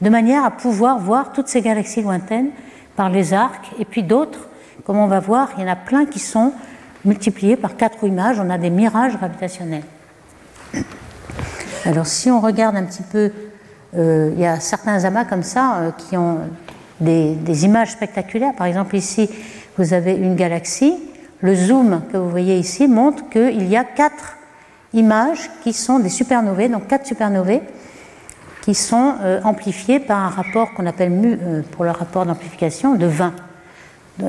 [0.00, 2.50] de manière à pouvoir voir toutes ces galaxies lointaines
[2.96, 4.48] par les arcs et puis d'autres,
[4.84, 6.52] comme on va voir, il y en a plein qui sont
[7.04, 9.84] multipliés par quatre images, on a des mirages gravitationnels.
[11.84, 13.32] Alors si on regarde un petit peu,
[13.96, 16.38] euh, il y a certains amas comme ça euh, qui ont
[17.00, 18.54] des, images spectaculaires.
[18.56, 19.28] Par exemple ici,
[19.76, 20.94] vous avez une galaxie.
[21.40, 24.36] Le zoom que vous voyez ici montre qu'il y a quatre
[24.92, 27.60] images qui sont des supernovae, donc quatre supernovae
[28.62, 31.38] qui sont euh, amplifiées par un rapport qu'on appelle mu,
[31.72, 33.32] pour le rapport d'amplification de 20.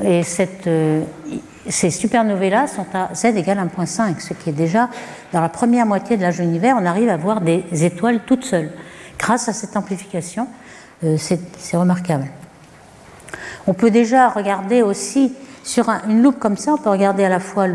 [0.04, 4.88] Et ces supernovae-là sont à z égale 1.5, ce qui est déjà,
[5.34, 8.46] dans la première moitié de l'âge de l'univers, on arrive à voir des étoiles toutes
[8.46, 8.70] seules.
[9.22, 10.48] Grâce à cette amplification,
[11.04, 12.26] euh, c'est remarquable.
[13.68, 17.38] On peut déjà regarder aussi sur une loupe comme ça, on peut regarder à la
[17.38, 17.68] fois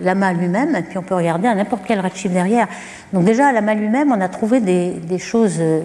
[0.00, 2.68] l'amas lui-même et puis on peut regarder à n'importe quel redshift derrière.
[3.12, 5.82] Donc déjà à l'amas lui-même, on a trouvé des, choses euh,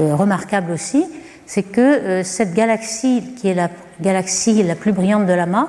[0.00, 1.06] euh, remarquables aussi.
[1.46, 3.70] C'est que cette galaxie, qui est la
[4.02, 5.68] galaxie la plus brillante de l'amas,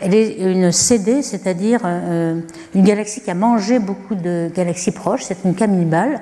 [0.00, 5.44] elle est une CD, c'est-à-dire une galaxie qui a mangé beaucoup de galaxies proches, c'est
[5.44, 6.20] une camibale.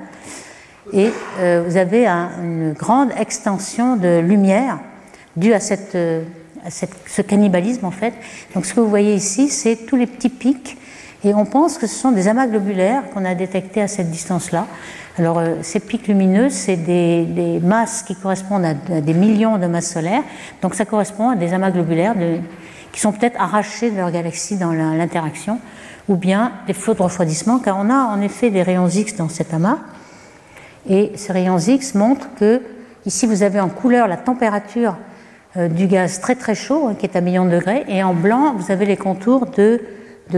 [0.93, 4.79] Et euh, vous avez une grande extension de lumière
[5.37, 6.23] due à, cette, euh,
[6.67, 8.13] à ce cannibalisme en fait.
[8.55, 10.77] Donc ce que vous voyez ici, c'est tous les petits pics.
[11.25, 14.67] Et on pense que ce sont des amas globulaires qu'on a détectés à cette distance-là.
[15.19, 20.25] Alors ces pics lumineux, c'est des, masses qui correspondent à, des millions de masses solaires.
[20.61, 22.15] Donc ça correspond à des amas globulaires
[22.93, 25.61] qui sont peut-être arrachés de leur galaxie dans l'interaction,
[26.09, 29.29] ou bien des flots de refroidissement, car on a en effet des rayons X dans
[29.29, 29.79] cet amas.
[30.89, 32.61] Et ces rayons X montrent que,
[33.07, 34.97] ici vous avez en couleur la température
[35.57, 38.15] euh, du gaz très très chaud, hein, qui est à millions de degrés, et en
[38.15, 39.81] blanc vous avez les contours de,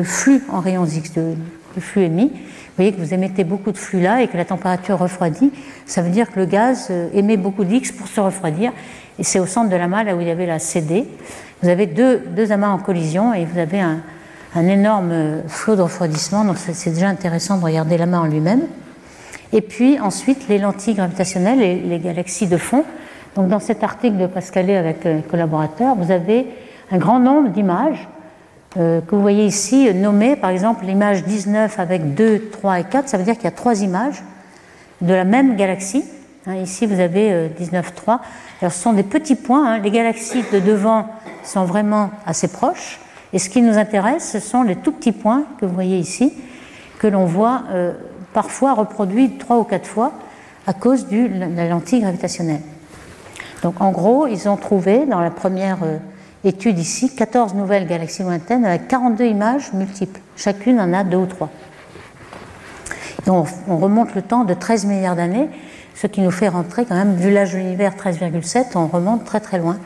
[0.02, 1.34] flux en rayons X, de,
[1.78, 2.30] flux émis.
[2.32, 5.52] Vous voyez que vous émettez beaucoup de flux là et que la température refroidit.
[5.86, 8.72] Ça veut dire que le gaz euh, émet beaucoup d'X pour se refroidir.
[9.18, 11.06] Et c'est au centre de l'amas, là où il y avait la CD.
[11.62, 13.98] Vous avez deux, deux amas en collision et vous avez un,
[14.56, 16.44] un énorme flot de refroidissement.
[16.44, 18.62] Donc c'est déjà intéressant de regarder l'amas en lui-même.
[19.54, 22.84] Et puis ensuite, les lentilles gravitationnelles et les galaxies de fond.
[23.36, 26.46] Donc dans cet article de Pascalet avec les collaborateurs, vous avez
[26.90, 28.08] un grand nombre d'images
[28.76, 30.34] euh, que vous voyez ici nommées.
[30.34, 33.52] Par exemple, l'image 19 avec 2, 3 et 4, ça veut dire qu'il y a
[33.52, 34.24] trois images
[35.00, 36.04] de la même galaxie.
[36.48, 38.20] Hein, ici, vous avez 19, euh, 3.
[38.60, 39.74] Alors, ce sont des petits points.
[39.74, 39.78] Hein.
[39.78, 41.06] Les galaxies de devant
[41.44, 42.98] sont vraiment assez proches.
[43.32, 46.32] Et ce qui nous intéresse, ce sont les tout petits points que vous voyez ici,
[46.98, 47.92] que l'on voit euh,
[48.34, 50.12] parfois reproduits trois ou quatre fois
[50.66, 52.60] à cause de la lentille gravitationnelle.
[53.62, 55.96] Donc en gros, ils ont trouvé dans la première euh,
[56.44, 60.20] étude ici 14 nouvelles galaxies lointaines avec 42 images multiples.
[60.36, 61.48] Chacune en a deux ou trois.
[63.26, 65.48] on, on remonte le temps de 13 milliards d'années,
[65.94, 69.40] ce qui nous fait rentrer quand même, vu l'âge de l'univers 13,7, on remonte très
[69.40, 69.78] très loin.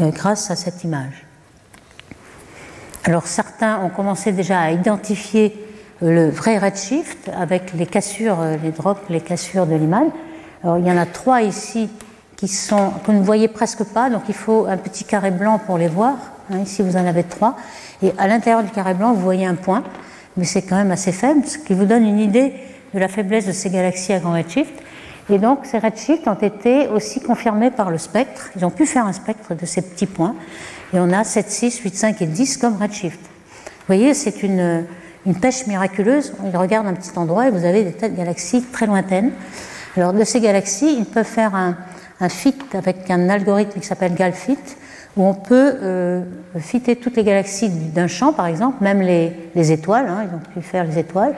[0.00, 1.26] Euh, grâce à cette image.
[3.04, 5.54] Alors certains ont commencé déjà à identifier
[6.02, 10.08] le vrai redshift avec les cassures, euh, les drops, les cassures de l'image.
[10.64, 11.88] Alors il y en a trois ici
[12.36, 15.60] qui sont, que vous ne voyez presque pas, donc il faut un petit carré blanc
[15.64, 16.16] pour les voir.
[16.52, 17.56] Hein, ici vous en avez trois.
[18.02, 19.84] Et à l'intérieur du carré blanc, vous voyez un point,
[20.36, 22.52] mais c'est quand même assez faible, ce qui vous donne une idée
[22.94, 24.74] de la faiblesse de ces galaxies à grand redshift.
[25.30, 28.50] Et donc ces redshifts ont été aussi confirmés par le spectre.
[28.56, 30.34] Ils ont pu faire un spectre de ces petits points.
[30.92, 33.20] Et on a 7, 6, 8, 5 et 10 comme redshift.
[33.20, 34.84] Vous voyez, c'est une,
[35.26, 36.32] une pêche miraculeuse.
[36.42, 39.32] On regarde un petit endroit et vous avez des tas de galaxies très lointaines.
[39.96, 41.76] Alors de ces galaxies, ils peuvent faire un,
[42.28, 44.58] fit avec un algorithme qui s'appelle GalFit,
[45.16, 46.22] où on peut euh,
[46.58, 50.60] fitter toutes les galaxies d'un champ, par exemple, même les, les étoiles, hein, ils ont
[50.60, 51.34] pu faire les étoiles,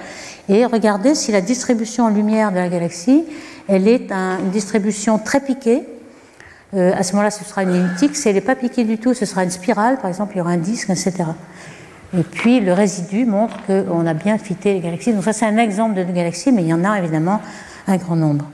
[0.49, 3.25] et regarder si la distribution en lumière de la galaxie
[3.69, 5.87] elle est une distribution très piquée.
[6.75, 8.17] Euh, à ce moment-là, ce sera une elliptique.
[8.17, 10.41] Si elle n'est pas piquée du tout, ce sera une spirale, par exemple, il y
[10.41, 11.25] aura un disque, etc.
[12.17, 15.13] Et puis le résidu montre qu'on a bien fité les galaxies.
[15.13, 17.41] Donc ça, c'est un exemple de galaxies, mais il y en a évidemment
[17.89, 18.47] un grand nombre.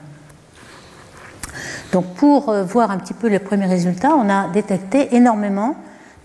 [1.91, 5.75] Donc pour euh, voir un petit peu les premiers résultats, on a détecté énormément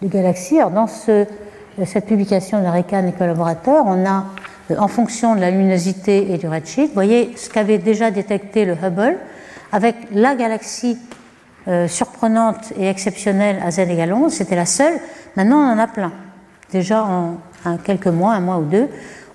[0.00, 0.58] de galaxies.
[0.58, 1.26] Alors dans ce,
[1.84, 4.26] cette publication de Rekan et collaborateurs, on a
[4.70, 6.88] euh, en fonction de la luminosité et du redshift.
[6.88, 9.18] Vous voyez ce qu'avait déjà détecté le Hubble
[9.72, 10.98] avec la galaxie
[11.68, 14.94] euh, surprenante et exceptionnelle à z égale 11, c'était la seule.
[15.34, 16.12] Maintenant, on en a plein.
[16.72, 17.38] Déjà en,
[17.78, 18.88] quelques mois, un mois ou deux,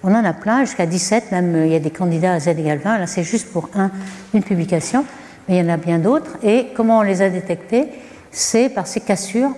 [0.04, 2.48] on en a plein, jusqu'à 17, même euh, il y a des candidats à z
[2.50, 2.98] égale 20.
[2.98, 3.92] Là, c'est juste pour un,
[4.34, 5.06] une publication,
[5.48, 6.38] mais il y en a bien d'autres.
[6.44, 7.88] Et comment on les a détectés?
[8.32, 9.52] C'est par ces cassures.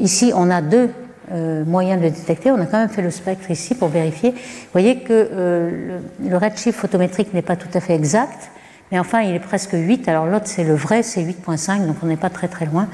[0.00, 0.90] ici, on a deux
[1.32, 2.50] euh, moyen de détecter.
[2.50, 4.32] On a quand même fait le spectre ici pour vérifier.
[4.32, 8.50] Vous voyez que euh, le, redshift photométrique n'est pas tout à fait exact,
[8.90, 10.08] mais enfin il est presque 8.
[10.08, 12.88] Alors l'autre c'est le vrai, c'est 8.5, donc on n'est pas très très loin.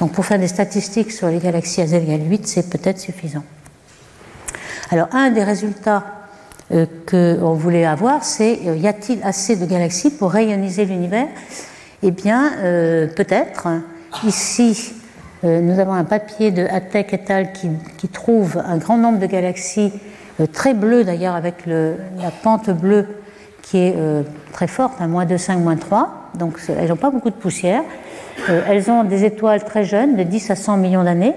[0.00, 3.44] Donc pour faire des statistiques sur les galaxies à z égale 8, c'est peut-être suffisant.
[4.90, 6.04] Alors un des résultats
[6.72, 11.28] euh, qu'on voulait avoir, c'est y a-t-il assez de galaxies pour rayoniser l'univers?
[12.02, 12.52] Eh bien,
[13.16, 13.66] peut-être.
[14.24, 14.94] Ici,
[15.44, 17.52] euh, nous avons un papier de Attek et al.
[17.52, 19.92] Qui, trouve un grand nombre de galaxies,
[20.40, 23.06] euh, très bleues d'ailleurs, avec la pente bleue
[23.62, 26.30] qui est euh, très forte, à moins 2,5, moins 3.
[26.34, 27.82] Donc elles n'ont pas beaucoup de poussière.
[28.48, 31.34] elles ont des étoiles très jeunes, de 10 à 100 millions d'années.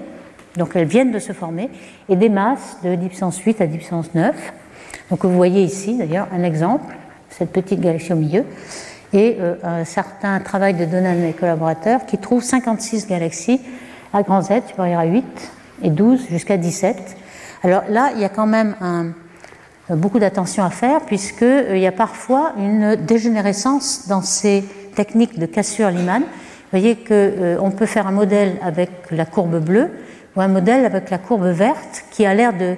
[0.56, 1.70] Donc elles viennent de se former.
[2.08, 4.34] Et des masses de 10 puissance 8 à 10 puissance 9.
[5.10, 6.94] Donc vous voyez ici d'ailleurs un exemple,
[7.30, 8.44] cette petite galaxie au milieu
[9.12, 13.60] et un certain travail de Donan et collaborateurs qui trouve 56 galaxies
[14.12, 15.24] à grand Z supérieur à 8
[15.82, 17.16] et 12 jusqu'à 17.
[17.62, 18.74] Alors là, il y a quand même
[19.96, 24.64] beaucoup d'attention à faire puisqu'il euh, y a parfois une dégénérescence dans ces
[24.94, 26.22] techniques de cassure-Lyman.
[26.22, 29.90] Vous voyez qu'on euh, peut faire un modèle avec la courbe bleue
[30.36, 32.76] ou un modèle avec la courbe verte qui a l'air de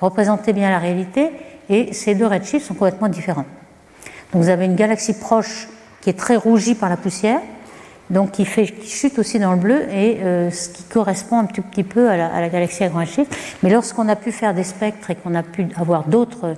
[0.00, 1.30] représenter bien la réalité
[1.68, 3.46] et ces deux redshifts sont complètement différents.
[4.32, 5.68] Donc vous avez une galaxie proche
[6.00, 7.40] qui est très rougie par la poussière
[8.10, 11.62] donc qui, fait, chute aussi dans le bleu et euh, ce qui correspond un tout
[11.62, 13.30] petit peu à la, galaxie à grand chiffre.
[13.62, 16.54] Mais lorsqu'on a pu faire des spectres et qu'on a pu avoir d'autres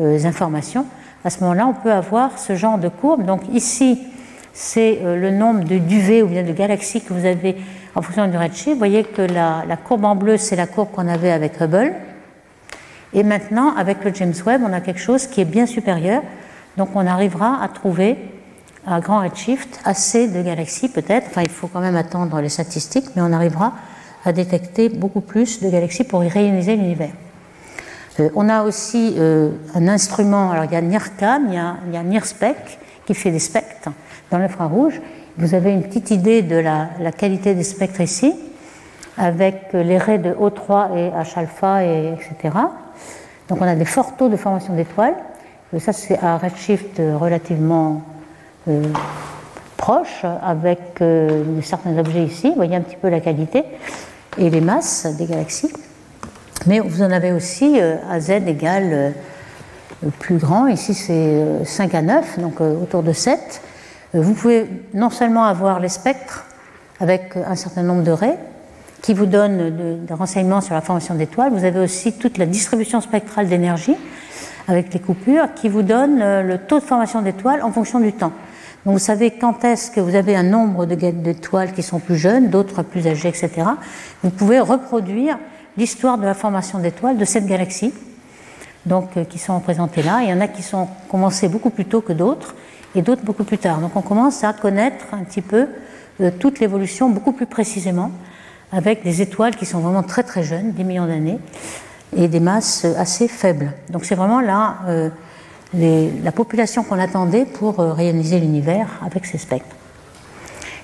[0.00, 0.86] euh, informations,
[1.24, 3.24] à ce moment-là, on peut avoir ce genre de courbe.
[3.24, 3.98] Donc ici,
[4.54, 7.56] c'est euh, le nombre de duvées ou bien de galaxies que vous avez
[7.94, 8.70] en fonction du redshift.
[8.70, 11.92] Vous voyez que la courbe en bleu, c'est la courbe qu'on avait avec Hubble.
[13.12, 16.22] Et maintenant, avec le James Webb, on a quelque chose qui est bien supérieur.
[16.76, 18.16] Donc on arrivera à trouver
[18.90, 23.22] à grand redshift, assez de galaxies peut-être, il faut quand même attendre les statistiques, mais
[23.22, 23.74] on arrivera
[24.24, 27.12] à détecter beaucoup plus de galaxies pour y réuniser l'univers.
[28.20, 31.76] Euh, on a aussi euh, un instrument, alors il y a NIRCAM, il y a,
[31.92, 33.90] il NIRSPEC qui fait des spectres
[34.30, 35.00] dans l'infrarouge.
[35.36, 38.34] Vous avez une petite idée de la, qualité des spectres ici,
[39.16, 42.56] avec les raies de O3 et H-alpha, et etc.
[43.48, 45.14] Donc on a des forts taux de formation d'étoiles.
[45.74, 48.02] Euh, ça c'est à redshift relativement
[49.88, 52.48] proche avec euh, certains objets ici.
[52.50, 53.64] Vous voyez un petit peu la qualité
[54.36, 55.72] et les masses des galaxies.
[56.66, 59.14] Mais vous en avez aussi euh, à z égale
[60.18, 60.66] plus grand.
[60.66, 63.62] Ici, c'est 5 à 9, donc autour de 7.
[64.12, 66.44] Vous pouvez non seulement avoir les spectres
[67.00, 68.38] avec un certain nombre de raies
[69.00, 73.00] qui vous donnent des renseignements sur la formation d'étoiles, vous avez aussi toute la distribution
[73.00, 73.96] spectrale d'énergie
[74.66, 78.32] avec les coupures qui vous donne le taux de formation d'étoiles en fonction du temps.
[78.88, 82.48] Donc vous savez quand est-ce que vous avez un nombre d'étoiles qui sont plus jeunes,
[82.48, 83.50] d'autres plus âgées, etc.
[84.22, 85.38] Vous pouvez reproduire
[85.76, 87.92] l'histoire de la formation d'étoiles de cette galaxie,
[88.86, 90.20] donc euh, qui sont représentées là.
[90.22, 92.54] Il y en a qui sont commencées beaucoup plus tôt que d'autres,
[92.94, 93.80] et d'autres beaucoup plus tard.
[93.80, 95.66] Donc on commence à connaître un petit peu
[96.22, 98.10] euh, toute l'évolution beaucoup plus précisément,
[98.72, 101.38] avec des étoiles qui sont vraiment très très jeunes, des millions d'années,
[102.16, 103.70] et des masses assez faibles.
[103.90, 105.10] Donc c'est vraiment là euh,
[105.74, 109.76] la population qu'on attendait pour euh, réaliser l'univers avec ces spectres.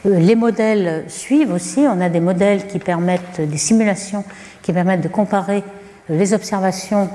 [0.07, 1.81] Euh, les modèles suivent aussi.
[1.81, 4.25] On a des modèles qui permettent, des simulations
[4.63, 5.63] qui permettent de comparer
[6.11, 7.09] euh, les observations,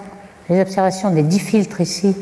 [0.49, 2.15] les observations des dix filtres ici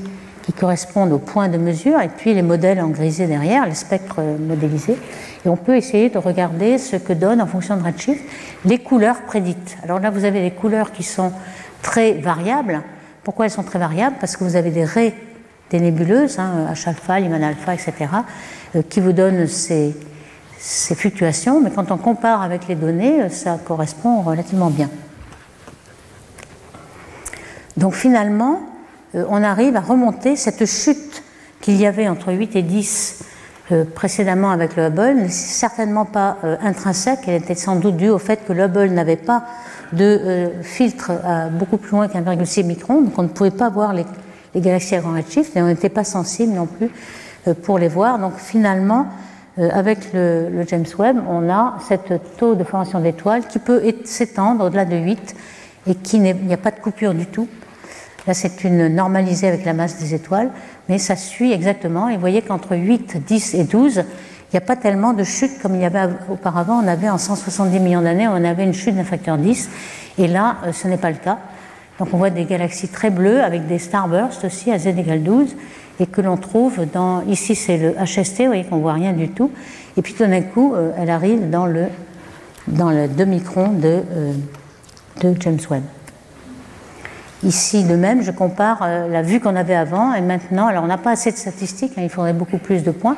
[0.43, 4.21] qui correspondent aux points de mesure, et puis les modèles en grisé derrière, les spectres
[4.21, 4.95] modélisés.
[5.45, 8.23] Et on peut essayer de regarder ce que donnent en fonction de Redshift
[8.63, 9.77] les couleurs prédites.
[9.83, 11.33] Alors là, vous avez des couleurs qui sont
[11.81, 12.81] très variables.
[13.23, 14.15] Pourquoi elles sont très variables?
[14.21, 15.13] Parce que vous avez des raies
[15.69, 17.93] des nébuleuses, hein, H-alpha, Lyman alpha, etc.,
[18.75, 19.95] euh, qui vous donnent ces,
[20.59, 24.89] fluctuations, mais quand on compare avec les données, euh, ça correspond relativement bien.
[27.75, 28.61] Donc finalement,
[29.15, 31.23] euh, on arrive à remonter cette chute
[31.61, 33.23] qu'il y avait entre 8 et 10
[33.95, 38.45] précédemment avec le Hubble, n'est certainement pas intrinsèque, elle était sans doute due au fait
[38.47, 39.43] que le Hubble n'avait pas
[39.91, 43.91] de filtre à beaucoup plus loin qu'un 1,6 micron, donc on ne pouvait pas voir
[43.91, 44.05] les,
[44.55, 46.89] les galaxies à grand redshift et on n'était pas sensible non plus
[47.47, 48.19] euh, pour les voir.
[48.19, 49.07] Donc finalement,
[49.59, 54.65] euh, avec le, James Webb, on a cette taux de formation d'étoiles qui peut s'étendre
[54.65, 55.35] au-delà de 8
[55.87, 57.47] et qui n'y a pas de coupure du tout.
[58.27, 60.51] Là, c'est une normalisée avec la masse des étoiles,
[60.89, 62.09] mais ça suit exactement.
[62.09, 64.03] Et vous voyez qu'entre 8, 10 et 12,
[64.49, 66.81] il n'y a pas tellement de chutes comme il y avait auparavant.
[66.83, 69.69] On avait en 170 millions d'années, on avait une chute d'un facteur 10.
[70.17, 71.37] Et là, euh, ce n'est pas le cas.
[71.99, 75.55] Donc on voit des galaxies très bleues avec des starbursts aussi à z égale 12
[75.99, 77.21] et que l'on trouve dans.
[77.23, 79.51] Ici, c'est le HST, vous voyez qu'on voit rien du tout.
[79.97, 81.85] Et puis tout d'un coup, euh, elle arrive dans le,
[82.67, 84.33] dans le 2 microns de, euh,
[85.21, 85.83] de James Webb.
[87.43, 90.67] Ici, de même, je compare euh, la vue qu'on avait avant et maintenant.
[90.67, 93.17] Alors, on n'a pas assez de statistiques, hein, il faudrait beaucoup plus de points.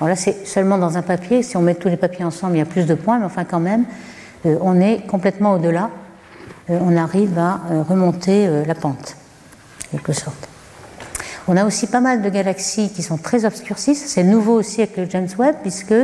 [0.00, 1.42] Alors là, c'est seulement dans un papier.
[1.42, 3.44] Si on met tous les papiers ensemble, il y a plus de points, mais enfin,
[3.44, 3.84] quand même,
[4.44, 5.90] on est complètement au-delà.
[6.68, 9.16] On arrive à remonter la pente,
[9.86, 10.48] en quelque sorte.
[11.50, 13.94] On a aussi pas mal de galaxies qui sont très obscurcies.
[13.94, 15.94] C'est nouveau aussi avec le James Webb, puisque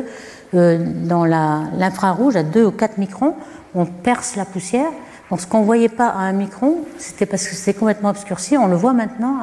[0.55, 3.35] euh, dans l'infrarouge, à 2 ou 4 microns,
[3.75, 4.89] on perce la poussière.
[5.31, 8.57] Donc ce qu'on ne voyait pas à 1 micron, c'était parce que c'était complètement obscurci.
[8.57, 9.39] On le voit maintenant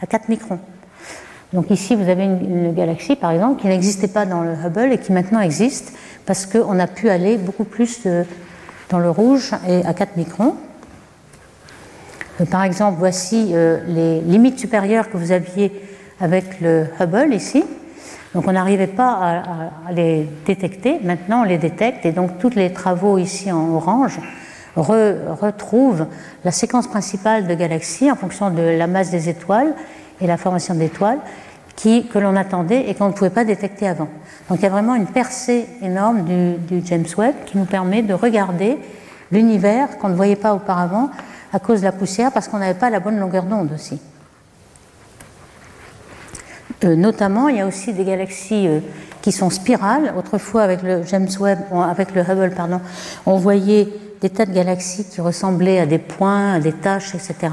[0.00, 0.58] à, 4 microns.
[1.52, 4.98] Donc ici, vous avez une, galaxie, par exemple, qui n'existait pas dans le Hubble et
[4.98, 5.92] qui maintenant existe
[6.24, 8.06] parce qu'on a pu aller beaucoup plus
[8.88, 10.56] dans le rouge et à 4 microns.
[12.40, 15.72] Euh, par exemple, voici euh, les limites supérieures que vous aviez
[16.20, 17.64] avec le Hubble ici.
[18.34, 19.42] Donc on n'arrivait pas
[19.88, 20.98] à, les détecter.
[21.02, 24.18] Maintenant, on les détecte et donc tous les travaux ici en orange
[24.74, 26.06] retrouvent
[26.46, 29.74] la séquence principale de galaxies en fonction de la masse des étoiles
[30.22, 31.18] et la formation d'étoiles
[31.76, 34.08] que l'on attendait et qu'on ne pouvait pas détecter avant.
[34.48, 38.14] Donc il y a vraiment une percée énorme du, James Webb qui nous permet de
[38.14, 38.78] regarder
[39.30, 41.10] l'univers qu'on ne voyait pas auparavant
[41.52, 44.00] à cause de la poussière parce qu'on n'avait pas la bonne longueur d'onde aussi.
[46.84, 48.80] Euh, notamment, il y a aussi des galaxies euh,
[49.20, 50.14] qui sont spirales.
[50.16, 52.80] Autrefois, avec le James Webb, avec le Hubble, pardon,
[53.24, 53.88] on voyait
[54.20, 57.52] des tas de galaxies qui ressemblaient à des points, à des taches, etc.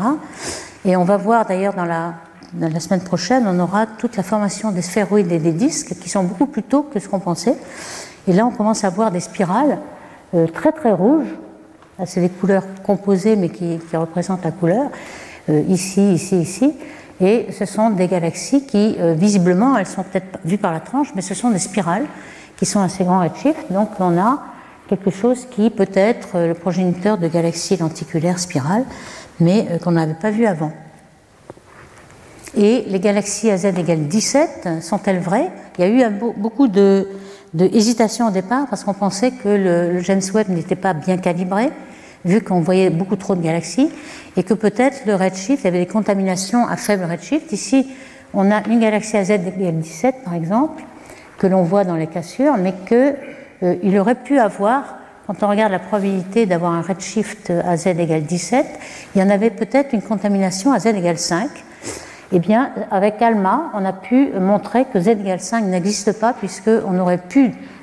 [0.85, 2.13] Et on va voir d'ailleurs dans la,
[2.57, 6.23] la semaine prochaine, on aura toute la formation des sphéroïdes et des disques qui sont
[6.23, 7.55] beaucoup plus tôt que ce qu'on pensait.
[8.27, 9.79] Et là, on commence à voir des spirales
[10.33, 11.27] euh, très très rouges
[12.05, 14.89] c'est des couleurs composées mais qui, représentent la couleur,
[15.49, 16.73] euh, ici, ici, ici.
[17.19, 21.09] Et ce sont des galaxies qui, euh, visiblement, elles sont peut-être vues par la tranche,
[21.15, 22.05] mais ce sont des spirales
[22.55, 23.69] qui sont assez grand redshift.
[23.71, 24.41] Donc on a
[24.87, 28.85] quelque chose qui peut être le progéniteur de galaxies lenticulaires spirales,
[29.41, 30.71] mais qu'on n'avait pas vu avant.
[32.57, 35.51] Et les galaxies à z égale 17, sont-elles vraies?
[35.77, 37.07] Il y a eu beaucoup de,
[37.59, 41.71] hésitation au départ parce qu'on pensait que le James Webb n'était pas bien calibré
[42.25, 43.89] vu qu'on voyait beaucoup trop de galaxies,
[44.37, 47.51] et que peut-être le redshift, il y avait des contaminations à faible redshift.
[47.51, 47.87] Ici,
[48.33, 50.83] on a une galaxie à z égale 17, par exemple,
[51.37, 53.15] que l'on voit dans les cassures, mais qu'il
[53.63, 58.23] euh, aurait pu avoir, quand on regarde la probabilité d'avoir un redshift à z égale
[58.23, 58.65] 17,
[59.15, 61.49] il y en avait peut-être une contamination à z égale 5.
[62.31, 66.99] Eh bien, avec ALMA, on a pu montrer que z égale 5 n'existe pas, puisqu'on
[66.99, 67.19] aurait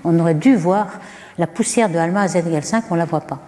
[0.05, 0.87] on aurait dû voir
[1.37, 3.41] la poussière de ALMA à z égale 5, on ne la voit pas.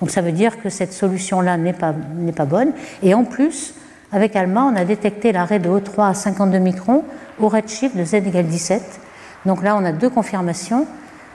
[0.00, 1.94] Donc ça veut dire que cette solution-là n'est pas,
[2.34, 2.72] pas bonne.
[3.02, 3.74] Et en plus,
[4.10, 7.04] avec ALMA, on a détecté l'arrêt de O3 à 52 microns
[7.40, 9.00] au redshift de Z égale 17.
[9.44, 10.86] Donc là, on a deux confirmations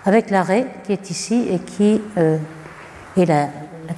[0.05, 2.37] avec l'arrêt qui est ici et qui euh,
[3.17, 3.47] est la,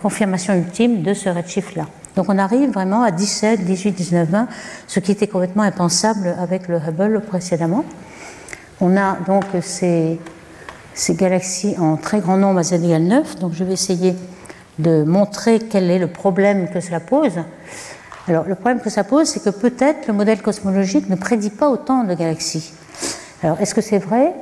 [0.02, 1.86] confirmation ultime de ce redshift-là.
[2.16, 4.48] Donc on arrive vraiment à 17, 18, 19, 20,
[4.88, 7.84] ce qui était complètement impensable avec le Hubble précédemment.
[8.80, 10.20] On a donc ces,
[11.12, 13.40] galaxies en très grand nombre à Z égale 9.
[13.40, 14.16] Donc je vais essayer
[14.80, 17.40] de montrer quel est le problème que cela pose.
[18.28, 21.70] Alors, le problème que ça pose, c'est que peut-être le modèle cosmologique ne prédit pas
[21.70, 22.74] autant de galaxies.
[23.44, 24.34] Alors, est-ce que c'est vrai?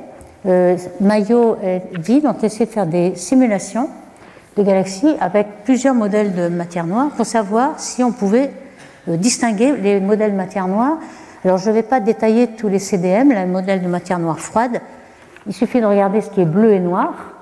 [0.46, 3.90] Euh, Maillot et Vide ont essayé de faire des simulations
[4.56, 8.50] de galaxies avec plusieurs modèles de matière noire pour savoir si on pouvait
[9.08, 10.98] euh, distinguer les modèles de matière noire.
[11.44, 14.80] Alors, je ne vais pas détailler tous les CDM, les modèles de matière noire froide.
[15.46, 17.34] Il suffit de regarder ce qui est bleu et noir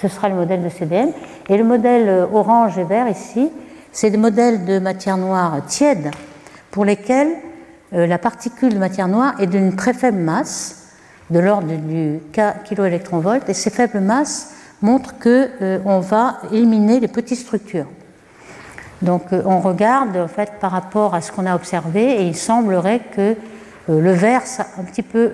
[0.00, 1.10] ce sera le modèle de CDM.
[1.48, 3.50] Et le modèle euh, orange et vert ici,
[3.92, 6.10] c'est des modèles de matière noire tiède
[6.70, 7.30] pour lesquels
[7.92, 10.88] euh, la particule de matière noire est d'une très faible masse,
[11.30, 12.20] de l'ordre du
[12.64, 14.53] kilo-électron-volt, et ces faibles masses
[14.84, 17.86] montrent qu'on euh, va éliminer les petites structures.
[19.02, 23.00] Donc on regarde en fait par rapport à ce qu'on a observé et il semblerait
[23.14, 23.34] que
[23.88, 24.42] le vert,
[24.78, 25.32] un petit peu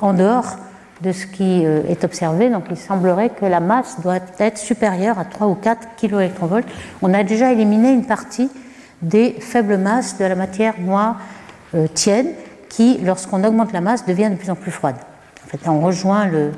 [0.00, 0.58] en dehors
[1.04, 2.50] de ce qui euh, est observé.
[2.50, 6.30] Donc il semblerait que la masse doit être supérieure à 3 ou 4 kV.
[7.02, 8.50] On a déjà éliminé une partie
[9.02, 11.18] des faibles masses de la matière noire
[11.74, 12.28] euh, tiède
[12.68, 14.96] qui, lorsqu'on augmente la masse, devient de plus en plus froide.
[15.44, 16.50] En fait, on rejoint le,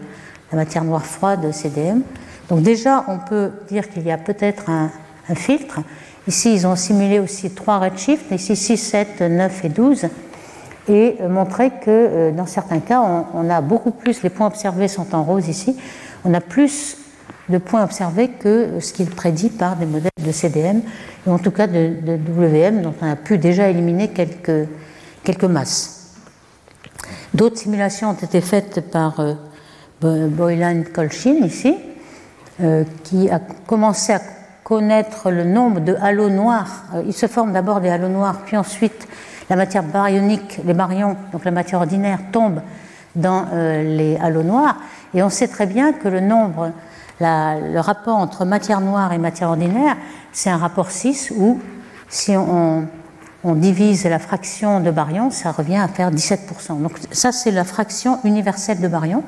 [0.53, 2.03] la matière noire froide CDM.
[2.49, 4.91] Donc déjà, on peut dire qu'il y a peut-être un,
[5.29, 5.81] un, filtre.
[6.29, 10.07] Ici, ils ont simulé aussi trois redshifts, ici 6, 7, 9 et 12.
[10.89, 13.03] et montrer que dans certains cas,
[13.35, 15.77] on, a beaucoup plus, les points observés sont en rose ici,
[16.25, 16.97] on a plus
[17.49, 20.81] de points observés que ce qui est prédit par des modèles de CDM,
[21.27, 24.69] ou en tout cas de, WM, dont on a pu déjà éliminer quelques,
[25.23, 26.15] quelques masses.
[27.35, 29.35] D'autres simulations ont été faites par euh,
[30.01, 31.75] Boylan Kolchin ici,
[32.61, 34.21] euh, qui a commencé à
[34.63, 36.85] connaître le nombre de halos noirs.
[36.95, 39.09] Euh, il se forme d'abord des halos noirs, puis ensuite
[39.49, 42.61] la matière baryonique, les baryons, donc la matière ordinaire, tombe
[43.15, 44.77] dans les halos noirs.
[45.15, 46.73] Et on sait très bien que le nombre
[47.21, 49.97] le rapport entre matière noire et matière ordinaire,
[50.33, 51.61] c'est un rapport 6 où
[52.09, 52.87] si on,
[53.45, 56.83] divise la fraction de baryons, ça revient à faire 17%.
[56.83, 59.23] Donc ça, c'est la fraction universelle de baryons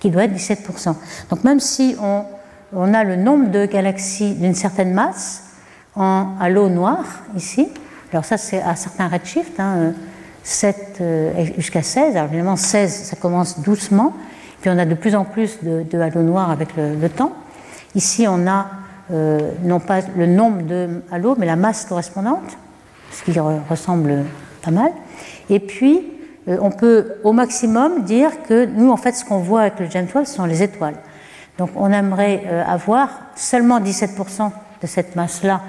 [0.00, 0.94] qui doit être 17%.
[1.30, 5.44] Donc même si on, a le nombre de galaxies d'une certaine masse
[5.96, 7.04] en halo noir
[7.36, 7.68] ici,
[8.12, 9.92] alors ça c'est à certains redshifts, hein,
[10.42, 14.14] 7 euh, jusqu'à 16, alors évidemment 16 ça commence doucement,
[14.60, 17.32] puis on a de plus en plus de, de halos noirs avec le, temps.
[17.94, 18.66] Ici, on a
[19.12, 22.58] euh, non pas le nombre de halos, mais la masse correspondante,
[23.12, 24.24] ce qui ressemble
[24.62, 24.90] pas mal.
[25.48, 26.17] Et puis, euh,
[26.60, 30.06] on peut au maximum dire que nous, en fait, ce qu'on voit avec le James
[30.14, 30.96] Webb, ce sont les étoiles.
[31.58, 35.60] Donc, on aimerait euh, avoir seulement 17% de cette masse-là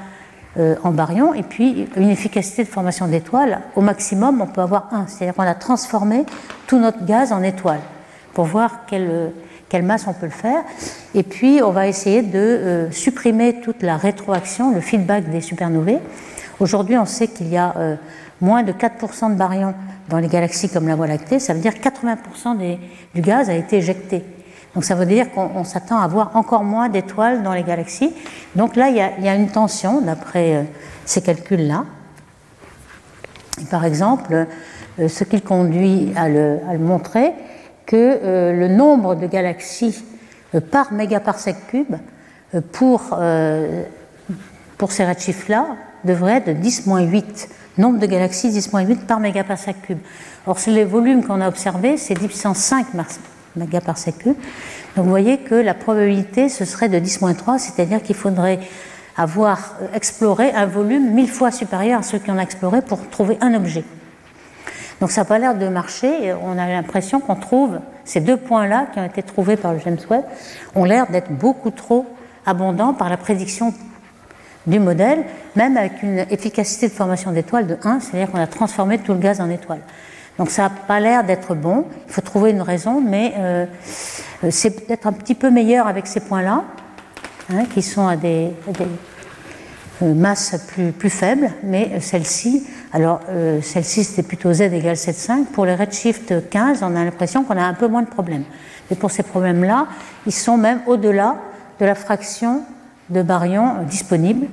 [0.84, 3.62] en baryons, et puis une efficacité de formation d'étoiles.
[3.76, 6.26] Au maximum, on peut avoir 1, c'est-à-dire qu'on a transformé
[6.68, 7.80] tout notre gaz en étoiles
[8.34, 9.32] pour voir quelle,
[9.70, 10.64] quelle, masse on peut le faire.
[11.14, 16.00] Et puis, on va essayer de euh, supprimer toute la rétroaction, le feedback des supernovae.
[16.60, 17.96] Aujourd'hui, on sait qu'il y a euh,
[18.42, 19.74] moins de 4% de baryons
[20.10, 21.40] dans les galaxies comme la Voie lactée.
[21.40, 22.80] Ça veut dire que 80% des,
[23.14, 24.24] du gaz a été éjecté.
[24.76, 28.14] Donc ça veut dire qu'on s'attend à avoir encore moins d'étoiles dans les galaxies.
[28.56, 30.64] Donc là, il y a, une tension d'après euh,
[31.06, 31.86] ces calculs-là.
[33.72, 34.48] Par exemple,
[34.98, 37.34] ce qui conduit à le, à le montrer,
[37.90, 40.04] que euh, le nombre de galaxies
[40.54, 41.96] euh, par mégaparsec cube
[42.54, 43.18] euh, pour,
[44.78, 47.48] pour ces redshifts-là devrait être de 10-8.
[47.78, 50.00] Nombre de galaxies 10-8 par mégaparsec cube.
[50.48, 52.88] Or, sur les volumes qu'on a observés, c'est 10 puissance 5
[53.56, 54.36] mégaparsec cube.
[54.96, 58.60] Donc, vous voyez que la probabilité, ce serait de 10-3, c'est-à-dire qu'il faudrait
[59.18, 63.54] avoir exploré un volume mille fois supérieur à ceux qu'on a exploré pour trouver un
[63.54, 63.84] objet.
[65.02, 66.34] Donc ça n'a pas l'air de marcher.
[66.42, 69.98] on a l'impression qu'on trouve ces deux points-là qui ont été trouvés par le James
[70.10, 70.24] Webb
[70.76, 72.06] ont l'air d'être beaucoup trop
[72.46, 73.74] abondants par la prédiction
[74.70, 79.00] du modèle, même avec une efficacité de formation d'étoiles de 1, c'est-à-dire qu'on a transformé
[79.00, 79.82] tout le gaz en étoile.
[80.38, 81.86] Donc ça n'a pas l'air d'être bon.
[82.08, 83.66] Il faut trouver une raison, mais euh,
[84.50, 86.64] c'est peut-être un petit peu meilleur avec ces points-là,
[87.52, 88.54] hein, qui sont à des,
[90.02, 95.46] euh, masses plus, plus faibles, mais celle-ci alors, euh, celle-ci, c'était plutôt z égale 7,5.
[95.46, 98.46] Pour les redshift 15, on a l'impression qu'on a un peu moins de problèmes.
[98.90, 99.88] Mais pour ces problèmes-là,
[100.26, 101.36] ils sont même au-delà
[101.80, 102.64] de la fraction
[103.10, 104.48] de baryons euh, disponible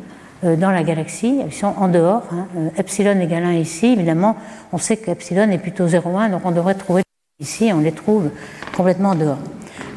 [0.45, 1.41] euh, dans la galaxie.
[1.47, 2.25] Ils sont en dehors.
[2.33, 2.47] Hein.
[2.77, 3.87] Epsilon égale 1 ici.
[3.87, 4.37] Évidemment,
[4.73, 7.03] on sait qu'epsilon est plutôt 0,1, donc on devrait trouver
[7.41, 8.31] ici, on les trouve
[8.77, 9.39] complètement en dehors.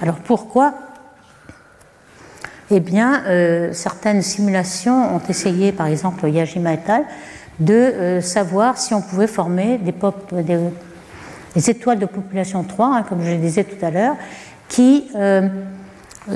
[0.01, 0.73] Alors pourquoi?
[2.71, 3.23] Eh bien,
[3.71, 7.05] certaines simulations ont essayé, par exemple, Yajima et al.,
[7.59, 9.93] de euh, savoir si on pouvait former des,
[11.69, 14.15] étoiles de population 3, hein, comme je le disais tout à l'heure,
[14.69, 15.49] qui euh,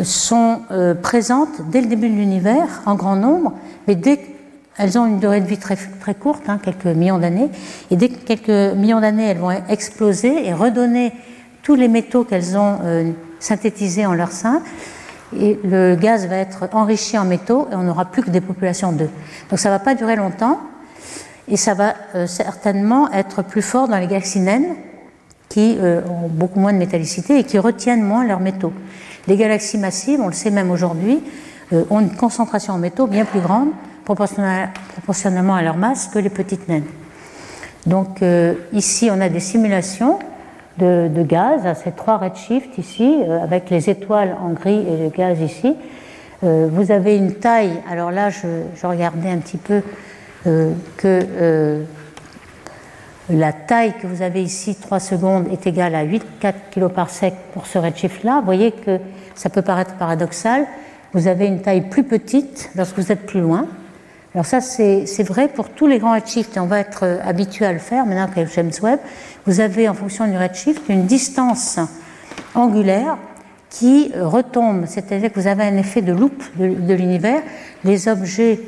[0.04, 3.54] sont euh, présentes dès le début de l'univers en grand nombre,
[3.88, 7.50] mais dès qu'elles ont une durée de vie très, très courte, hein, quelques millions d'années,
[7.92, 11.14] et dès que quelques millions d'années, elles vont exploser et redonner
[11.62, 12.80] tous les métaux qu'elles ont
[13.40, 14.62] synthétisés en leur sein,
[15.40, 18.92] et le gaz va être enrichi en métaux et on n'aura plus que des populations
[18.92, 19.10] d'eux.
[19.50, 20.60] Donc ça ne va pas durer longtemps,
[21.48, 24.76] et ça va euh, certainement être plus fort dans les galaxies naines
[25.50, 28.74] qui euh, ont beaucoup moins de métallicité et qui retiennent moins leurs métaux.
[29.28, 31.24] Les galaxies massives, on le sait même aujourd'hui,
[31.72, 33.70] euh, ont une concentration en métaux bien plus grande
[34.06, 36.84] proportionnellement à leur masse que les petites naines.
[37.86, 38.22] Donc
[38.74, 40.20] ici, on a des simulations
[40.78, 45.40] de, gaz à ces trois redshifts ici, avec les étoiles en gris et le gaz
[45.40, 45.76] ici.
[46.42, 49.82] vous avez une taille, alors là, je, regardais un petit peu
[50.46, 51.84] euh, que euh,
[53.30, 57.34] la taille que vous avez ici, 3 secondes, est égale à 8,4 kg par sec
[57.54, 58.40] pour ce redshift-là.
[58.40, 59.00] Vous voyez que
[59.36, 60.66] ça peut paraître paradoxal.
[61.14, 63.68] Vous avez une taille plus petite lorsque vous êtes plus loin.
[64.34, 67.66] Alors ça, c'est vrai pour tous les grands redshifts, et on va être euh, habitué
[67.66, 69.00] à le faire maintenant avec James Webb.
[69.46, 71.80] Vous avez, en fonction du redshift, une distance
[72.56, 73.18] angulaire
[73.70, 77.42] qui retombe, c'est-à-dire que vous avez un effet de loupe de l'univers.
[77.84, 78.60] Les objets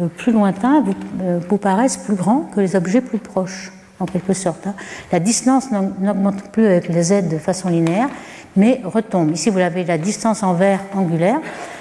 [0.00, 0.84] euh, plus lointains
[1.22, 3.72] euh, vous, paraissent plus grands que les objets plus proches.
[4.00, 4.66] En quelque sorte.
[4.66, 4.74] Hein.
[5.12, 8.08] La distance n'augmente plus avec les z de façon linéaire,
[8.56, 9.32] mais retombe.
[9.32, 11.38] Ici, vous avez la distance en vert angulaire.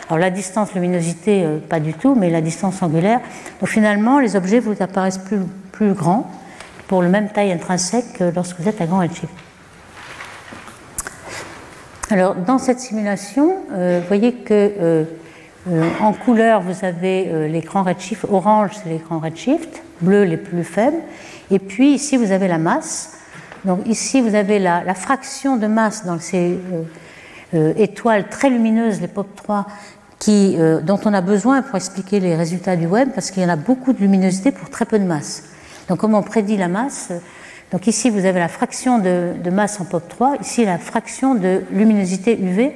[0.10, 3.20] Alors la distance luminosité, euh, pas du tout, mais la distance angulaire.
[3.60, 5.40] Donc finalement, les objets vous apparaissent plus,
[5.72, 6.30] plus grands
[6.88, 9.34] pour le même taille intrinsèque que lorsque vous êtes à grand redshift.
[12.10, 15.06] Alors dans cette simulation, euh, vous voyez que euh,
[16.02, 21.00] en couleur, vous avez grands redshift, orange c'est grands redshift, bleu les plus faibles,
[21.54, 23.18] et puis ici vous avez la masse.
[23.64, 26.60] Donc ici vous avez la, fraction de masse dans ces
[27.54, 29.66] euh, étoiles très lumineuses, les POP3,
[30.18, 33.46] qui, euh, dont on a besoin pour expliquer les résultats du web, parce qu'il y
[33.46, 35.44] en a beaucoup de luminosité pour très peu de masse.
[35.88, 37.12] Donc, comme on prédit la masse,
[37.72, 42.40] donc ici vous avez la fraction de, masse en POP3, ici la fraction de luminosité
[42.40, 42.72] UV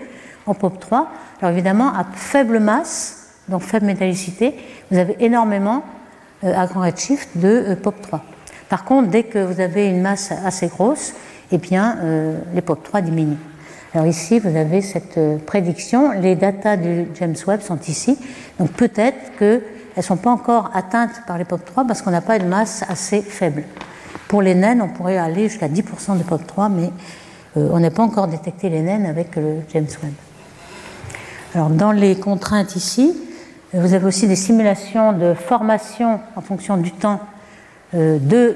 [0.45, 1.05] en POP3.
[1.41, 4.55] Alors évidemment, à faible masse, donc faible métallicité,
[4.91, 5.84] vous avez énormément
[6.43, 8.19] euh, à grand redshift de POP3.
[8.70, 11.13] Par contre, dès que vous avez une masse assez grosse,
[11.51, 11.97] eh bien,
[12.53, 13.38] les POP3 diminuent.
[13.93, 16.11] Alors ici, vous avez cette euh, prédiction.
[16.11, 18.18] Les datas du James Webb sont ici.
[18.59, 19.63] Donc peut-être qu'elles
[19.95, 23.22] ne sont pas encore atteintes par les POP3 parce qu'on n'a pas une masse assez
[23.22, 23.63] faible.
[24.28, 26.91] Pour les naines, on pourrait aller jusqu'à 10% de POP3, mais
[27.55, 30.13] euh, on n'a pas encore détecté les naines avec le James Webb.
[31.55, 33.18] Alors dans les contraintes ici,
[33.74, 37.20] vous avez aussi des simulations de formation en fonction du temps
[37.94, 38.56] euh, de,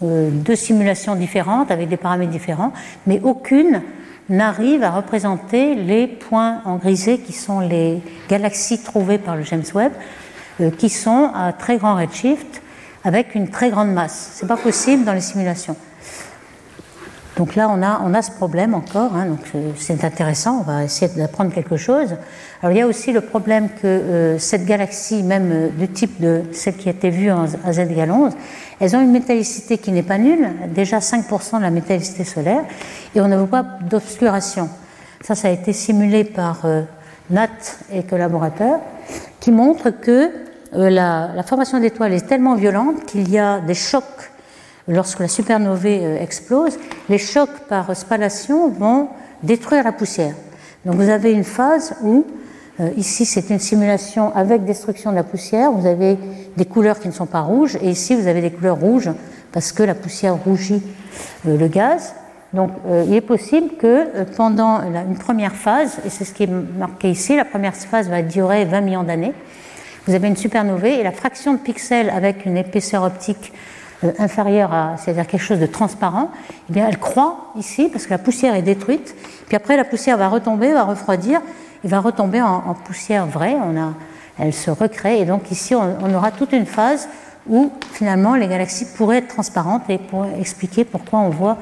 [0.00, 2.72] de simulations différentes avec des paramètres différents,
[3.06, 3.82] mais aucune
[4.28, 9.64] n'arrive à représenter les points en grisé qui sont les galaxies trouvées par le James
[9.74, 9.92] Webb,
[10.60, 12.62] euh, qui sont à très grand redshift
[13.04, 14.34] avec une très grande masse.
[14.36, 15.76] Ce n'est pas possible dans les simulations.
[17.38, 20.62] Donc là, on a, on a ce problème encore, hein, donc euh, c'est intéressant, on
[20.62, 22.16] va essayer d'apprendre quelque chose.
[22.60, 26.20] Alors il y a aussi le problème que euh, cette galaxie, même euh, du type
[26.20, 28.32] de celle qui a été vue en, à Z égale 11,
[28.80, 32.64] elles ont une métallicité qui n'est pas nulle, déjà 5% de la métallicité solaire,
[33.14, 34.68] et on ne voit pas d'obscuration.
[35.20, 36.66] Ça, ça a été simulé par
[37.30, 37.48] Nat
[37.92, 38.80] et collaborateurs,
[39.38, 40.30] qui montrent que
[40.72, 44.30] la formation d'étoiles est tellement violente qu'il y a des chocs
[44.88, 46.78] lorsque la supernovae euh, explose,
[47.08, 49.08] les chocs par spallation vont
[49.42, 50.34] détruire la poussière.
[50.84, 52.24] Donc vous avez une phase où,
[52.80, 56.16] euh, ici c'est une simulation avec destruction de la poussière, vous avez
[56.56, 59.10] des couleurs qui ne sont pas rouges, et ici vous avez des couleurs rouges
[59.52, 60.82] parce que la poussière rougit
[61.46, 62.14] euh, le gaz.
[62.54, 62.70] Donc
[63.06, 67.36] il est possible que pendant une première phase, et c'est ce qui est marqué ici,
[67.36, 69.34] la première phase va durer 20 millions d'années,
[70.06, 73.52] vous avez une supernovae et la fraction de pixels avec une épaisseur optique
[74.18, 76.30] inférieure à, c'est-à-dire quelque chose de transparent,
[76.68, 79.14] eh bien, elle croît ici parce que la poussière est détruite.
[79.46, 81.40] Puis après, la poussière va retomber, va refroidir,
[81.84, 83.54] et va retomber en, poussière vraie.
[83.54, 83.94] On a,
[84.38, 87.08] elle se recrée, et donc ici, on, aura toute une phase
[87.48, 91.56] où finalement les galaxies pourraient être transparentes et pour expliquer pourquoi on voit,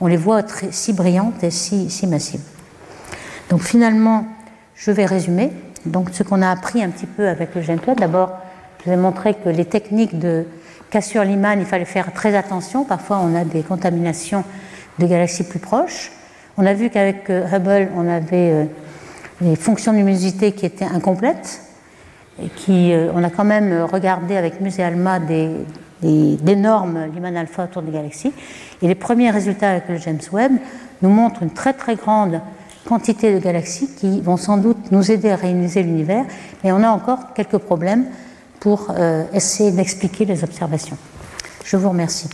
[0.00, 2.42] on les voit si brillantes et si, si massives.
[3.50, 4.26] Donc finalement,
[4.74, 5.52] je vais résumer.
[5.86, 8.32] Donc ce qu'on a appris un petit peu avec le GEM D'abord,
[8.80, 10.44] je vous ai montré que les techniques de
[10.90, 12.84] Cassure Liman, il fallait faire très attention.
[12.84, 14.44] Parfois, on a des contaminations
[14.98, 16.10] de galaxies plus proches.
[16.56, 18.64] On a vu qu'avec euh, Hubble, on avait euh,
[19.40, 21.60] des fonctions de luminosité qui étaient incomplètes.
[22.42, 25.18] Et qui, euh, on a quand même regardé avec Musée Alma
[26.00, 28.32] d'énormes Lyman alpha autour des galaxies.
[28.80, 30.52] Et les premiers résultats avec le James Webb
[31.02, 32.40] nous montrent une très très grande
[32.88, 36.24] quantité de galaxies qui vont sans doute nous aider à réaliser l'univers.
[36.64, 38.06] Mais on a encore quelques problèmes
[38.60, 40.98] pour euh, essayer d'expliquer les observations.
[41.64, 42.28] Je vous remercie.